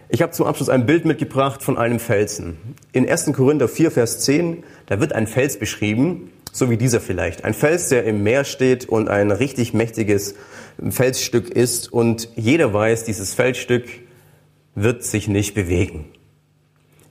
Ich 0.08 0.22
habe 0.22 0.30
zum 0.30 0.46
Abschluss 0.46 0.68
ein 0.68 0.86
Bild 0.86 1.04
mitgebracht 1.04 1.64
von 1.64 1.76
einem 1.76 1.98
Felsen. 1.98 2.56
In 2.92 3.08
1. 3.08 3.32
Korinther 3.32 3.66
4, 3.66 3.90
Vers 3.90 4.20
10, 4.20 4.62
da 4.86 5.00
wird 5.00 5.12
ein 5.12 5.26
Fels 5.26 5.58
beschrieben, 5.58 6.30
so 6.52 6.70
wie 6.70 6.76
dieser 6.76 7.00
vielleicht. 7.00 7.44
Ein 7.44 7.54
Fels, 7.54 7.88
der 7.88 8.04
im 8.04 8.22
Meer 8.22 8.44
steht 8.44 8.88
und 8.88 9.08
ein 9.08 9.32
richtig 9.32 9.74
mächtiges 9.74 10.36
Felsstück 10.90 11.50
ist. 11.50 11.92
Und 11.92 12.28
jeder 12.36 12.72
weiß, 12.72 13.02
dieses 13.02 13.34
Felsstück 13.34 13.88
wird 14.76 15.02
sich 15.02 15.26
nicht 15.26 15.54
bewegen. 15.54 16.04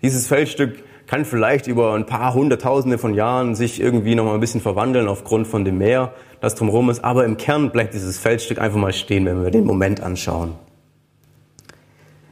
Dieses 0.02 0.28
Felsstück 0.28 0.82
kann 1.06 1.26
vielleicht 1.26 1.68
über 1.68 1.96
ein 1.96 2.06
paar 2.06 2.34
Hunderttausende 2.34 2.98
von 2.98 3.14
Jahren 3.14 3.56
sich 3.56 3.82
irgendwie 3.82 4.16
noch 4.16 4.24
mal 4.24 4.36
ein 4.36 4.40
bisschen 4.40 4.62
verwandeln 4.62 5.10
aufgrund 5.10 5.48
von 5.48 5.66
dem 5.66 5.80
Meer, 5.80 6.14
das 6.40 6.56
drumherum 6.56 6.90
ist. 6.90 7.04
Aber 7.04 7.26
im 7.26 7.36
Kern 7.36 7.72
bleibt 7.72 7.94
dieses 7.94 8.18
Felsstück 8.18 8.58
einfach 8.58 8.80
mal 8.80 8.94
stehen, 8.94 9.26
wenn 9.26 9.44
wir 9.44 9.52
den 9.52 9.66
Moment 9.66 10.02
anschauen 10.02 10.54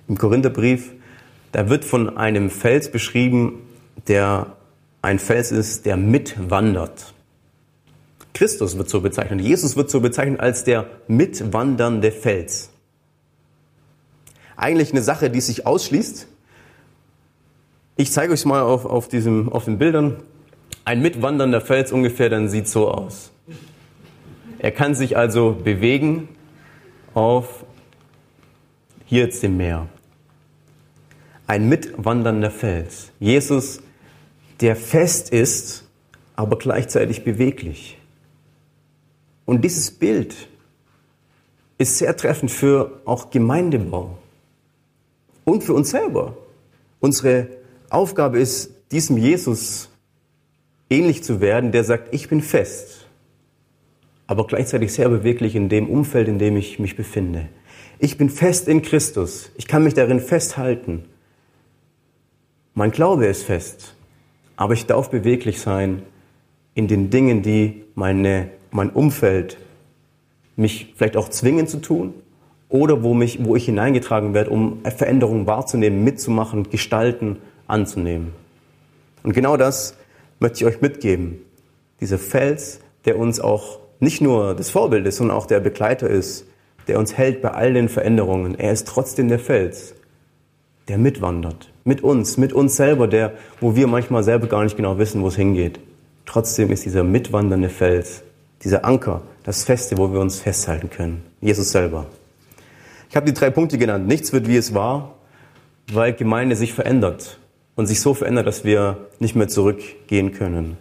im 0.07 0.17
Korintherbrief, 0.17 0.91
da 1.51 1.69
wird 1.69 1.85
von 1.85 2.17
einem 2.17 2.49
Fels 2.49 2.91
beschrieben, 2.91 3.61
der 4.07 4.55
ein 5.01 5.19
Fels 5.19 5.51
ist, 5.51 5.85
der 5.85 5.97
mitwandert. 5.97 7.13
Christus 8.33 8.77
wird 8.77 8.89
so 8.89 9.01
bezeichnet. 9.01 9.41
Jesus 9.41 9.75
wird 9.75 9.89
so 9.89 10.01
bezeichnet 10.01 10.39
als 10.39 10.63
der 10.63 10.87
mitwandernde 11.07 12.11
Fels. 12.11 12.71
Eigentlich 14.55 14.91
eine 14.91 15.01
Sache, 15.01 15.29
die 15.29 15.41
sich 15.41 15.67
ausschließt. 15.67 16.27
Ich 17.95 18.11
zeige 18.11 18.33
euch 18.33 18.45
mal 18.45 18.61
auf, 18.61 18.85
auf, 18.85 19.07
diesem, 19.07 19.49
auf 19.49 19.65
den 19.65 19.77
Bildern. 19.77 20.17
Ein 20.85 21.01
mitwandernder 21.01 21.61
Fels 21.61 21.91
ungefähr, 21.91 22.29
dann 22.29 22.49
sieht 22.49 22.67
so 22.67 22.89
aus. 22.89 23.31
Er 24.57 24.71
kann 24.71 24.95
sich 24.95 25.17
also 25.17 25.51
bewegen 25.63 26.29
auf 27.13 27.65
hier 29.13 29.25
jetzt 29.25 29.43
dem 29.43 29.57
Meer 29.57 29.87
ein 31.45 31.69
mitwandernder 31.69 32.49
Fels. 32.49 33.11
Jesus, 33.19 33.79
der 34.59 34.75
fest 34.75 35.29
ist, 35.29 35.87
aber 36.35 36.57
gleichzeitig 36.57 37.23
beweglich. 37.23 37.99
Und 39.45 39.63
dieses 39.63 39.91
Bild 39.91 40.35
ist 41.77 41.99
sehr 41.99 42.17
treffend 42.17 42.49
für 42.49 43.01
auch 43.05 43.29
Gemeindebau 43.29 44.17
und 45.43 45.63
für 45.63 45.73
uns 45.75 45.91
selber. 45.91 46.35
Unsere 46.99 47.49
Aufgabe 47.91 48.39
ist, 48.39 48.71
diesem 48.91 49.17
Jesus 49.17 49.89
ähnlich 50.89 51.23
zu 51.23 51.39
werden, 51.39 51.71
der 51.71 51.83
sagt, 51.83 52.15
ich 52.15 52.29
bin 52.29 52.41
fest, 52.41 53.05
aber 54.25 54.47
gleichzeitig 54.47 54.91
sehr 54.91 55.09
beweglich 55.09 55.53
in 55.55 55.69
dem 55.69 55.87
Umfeld, 55.87 56.27
in 56.27 56.39
dem 56.39 56.57
ich 56.57 56.79
mich 56.79 56.95
befinde. 56.95 57.49
Ich 58.03 58.17
bin 58.17 58.29
fest 58.29 58.67
in 58.67 58.81
Christus. 58.81 59.49
Ich 59.55 59.65
kann 59.65 59.85
mich 59.85 59.93
darin 59.93 60.19
festhalten. 60.19 61.05
Mein 62.73 62.91
Glaube 62.91 63.27
ist 63.27 63.43
fest, 63.43 63.95
aber 64.57 64.73
ich 64.73 64.87
darf 64.87 65.09
beweglich 65.09 65.61
sein 65.61 66.01
in 66.75 66.89
den 66.89 67.11
Dingen, 67.11 67.43
die 67.43 67.85
meine, 67.95 68.49
mein 68.71 68.89
Umfeld 68.89 69.55
mich 70.57 70.93
vielleicht 70.97 71.15
auch 71.15 71.29
zwingen 71.29 71.65
zu 71.65 71.77
tun 71.79 72.13
oder 72.67 73.03
wo, 73.03 73.13
mich, 73.13 73.45
wo 73.45 73.55
ich 73.55 73.63
hineingetragen 73.63 74.33
werde, 74.33 74.49
um 74.49 74.83
Veränderungen 74.83 75.47
wahrzunehmen, 75.47 76.03
mitzumachen, 76.03 76.69
gestalten, 76.69 77.37
anzunehmen. 77.67 78.33
Und 79.23 79.31
genau 79.31 79.55
das 79.55 79.95
möchte 80.41 80.57
ich 80.57 80.65
euch 80.65 80.81
mitgeben. 80.81 81.39
Dieser 82.01 82.19
Fels, 82.19 82.81
der 83.05 83.17
uns 83.17 83.39
auch 83.39 83.79
nicht 84.01 84.19
nur 84.19 84.55
das 84.55 84.71
Vorbild 84.71 85.07
ist, 85.07 85.15
sondern 85.15 85.37
auch 85.37 85.45
der 85.45 85.61
Begleiter 85.61 86.09
ist, 86.09 86.47
der 86.87 86.99
uns 86.99 87.17
hält 87.17 87.41
bei 87.41 87.51
all 87.51 87.73
den 87.73 87.89
Veränderungen. 87.89 88.55
Er 88.55 88.71
ist 88.71 88.87
trotzdem 88.87 89.29
der 89.29 89.39
Fels, 89.39 89.95
der 90.87 90.97
mitwandert 90.97 91.73
mit 91.83 92.01
uns, 92.01 92.37
mit 92.37 92.53
uns 92.53 92.75
selber, 92.75 93.07
der, 93.07 93.33
wo 93.59 93.75
wir 93.75 93.87
manchmal 93.87 94.23
selber 94.23 94.47
gar 94.47 94.63
nicht 94.63 94.77
genau 94.77 94.97
wissen, 94.97 95.21
wo 95.21 95.27
es 95.27 95.35
hingeht. 95.35 95.79
Trotzdem 96.25 96.71
ist 96.71 96.85
dieser 96.85 97.03
mitwandernde 97.03 97.69
Fels, 97.69 98.23
dieser 98.63 98.85
Anker, 98.85 99.21
das 99.43 99.63
Feste, 99.63 99.97
wo 99.97 100.11
wir 100.13 100.19
uns 100.19 100.39
festhalten 100.39 100.89
können. 100.89 101.23
Jesus 101.41 101.71
selber. 101.71 102.05
Ich 103.09 103.15
habe 103.15 103.25
die 103.25 103.33
drei 103.33 103.49
Punkte 103.49 103.77
genannt. 103.77 104.07
Nichts 104.07 104.31
wird 104.31 104.47
wie 104.47 104.55
es 104.55 104.73
war, 104.73 105.15
weil 105.91 106.13
Gemeinde 106.13 106.55
sich 106.55 106.73
verändert 106.73 107.39
und 107.75 107.87
sich 107.87 107.99
so 107.99 108.13
verändert, 108.13 108.47
dass 108.47 108.63
wir 108.63 109.09
nicht 109.19 109.35
mehr 109.35 109.49
zurückgehen 109.49 110.31
können. 110.31 110.77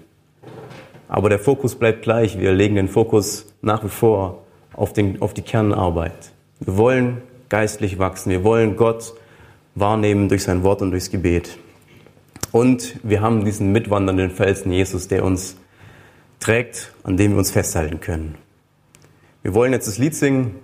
Aber 1.09 1.29
der 1.29 1.41
Fokus 1.41 1.75
bleibt 1.75 2.03
gleich. 2.03 2.39
Wir 2.39 2.53
legen 2.53 2.77
den 2.77 2.89
Fokus 2.89 3.53
nach 3.61 3.85
wie 3.85 3.89
vor 3.89 4.42
auf, 4.75 4.93
den, 4.93 5.21
auf 5.21 5.35
die 5.35 5.43
Kernarbeit. 5.43 6.33
Wir 6.61 6.77
wollen 6.77 7.23
geistlich 7.49 7.99
wachsen. 7.99 8.31
Wir 8.31 8.45
wollen 8.45 8.77
Gott 8.77 9.15
wahrnehmen 9.75 10.29
durch 10.29 10.45
sein 10.45 10.63
Wort 10.63 10.83
und 10.83 10.91
durchs 10.91 11.11
Gebet. 11.11 11.59
Und 12.51 12.97
wir 13.03 13.21
haben 13.21 13.45
diesen 13.45 13.73
mitwandernden 13.73 14.31
Felsen 14.31 14.73
Jesus, 14.73 15.09
der 15.09 15.25
uns 15.25 15.57
trägt, 16.41 16.93
an 17.03 17.17
dem 17.17 17.33
wir 17.33 17.39
uns 17.39 17.51
festhalten 17.51 18.01
können. 18.01 18.37
Wir 19.43 19.55
wollen 19.55 19.73
jetzt 19.73 19.89
das 19.89 19.99
Lied 19.99 20.15
singen, 20.15 20.57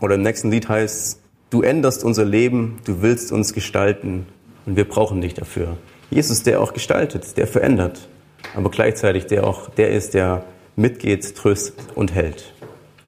oder 0.00 0.14
im 0.14 0.22
nächsten 0.22 0.50
Lied 0.50 0.68
heißt 0.68 1.20
du 1.50 1.62
änderst 1.62 2.04
unser 2.04 2.24
Leben, 2.24 2.78
du 2.84 3.02
willst 3.02 3.32
uns 3.32 3.52
gestalten 3.52 4.26
und 4.66 4.76
wir 4.76 4.88
brauchen 4.88 5.20
dich 5.20 5.34
dafür. 5.34 5.76
Jesus, 6.10 6.42
der 6.42 6.60
auch 6.60 6.72
gestaltet, 6.72 7.36
der 7.36 7.46
verändert, 7.46 8.08
aber 8.56 8.70
gleichzeitig 8.70 9.26
der 9.26 9.46
auch 9.46 9.68
der 9.68 9.90
ist, 9.90 10.14
der 10.14 10.44
mitgeht, 10.76 11.36
tröstet 11.36 11.76
und 11.94 12.14
hält. 12.14 12.49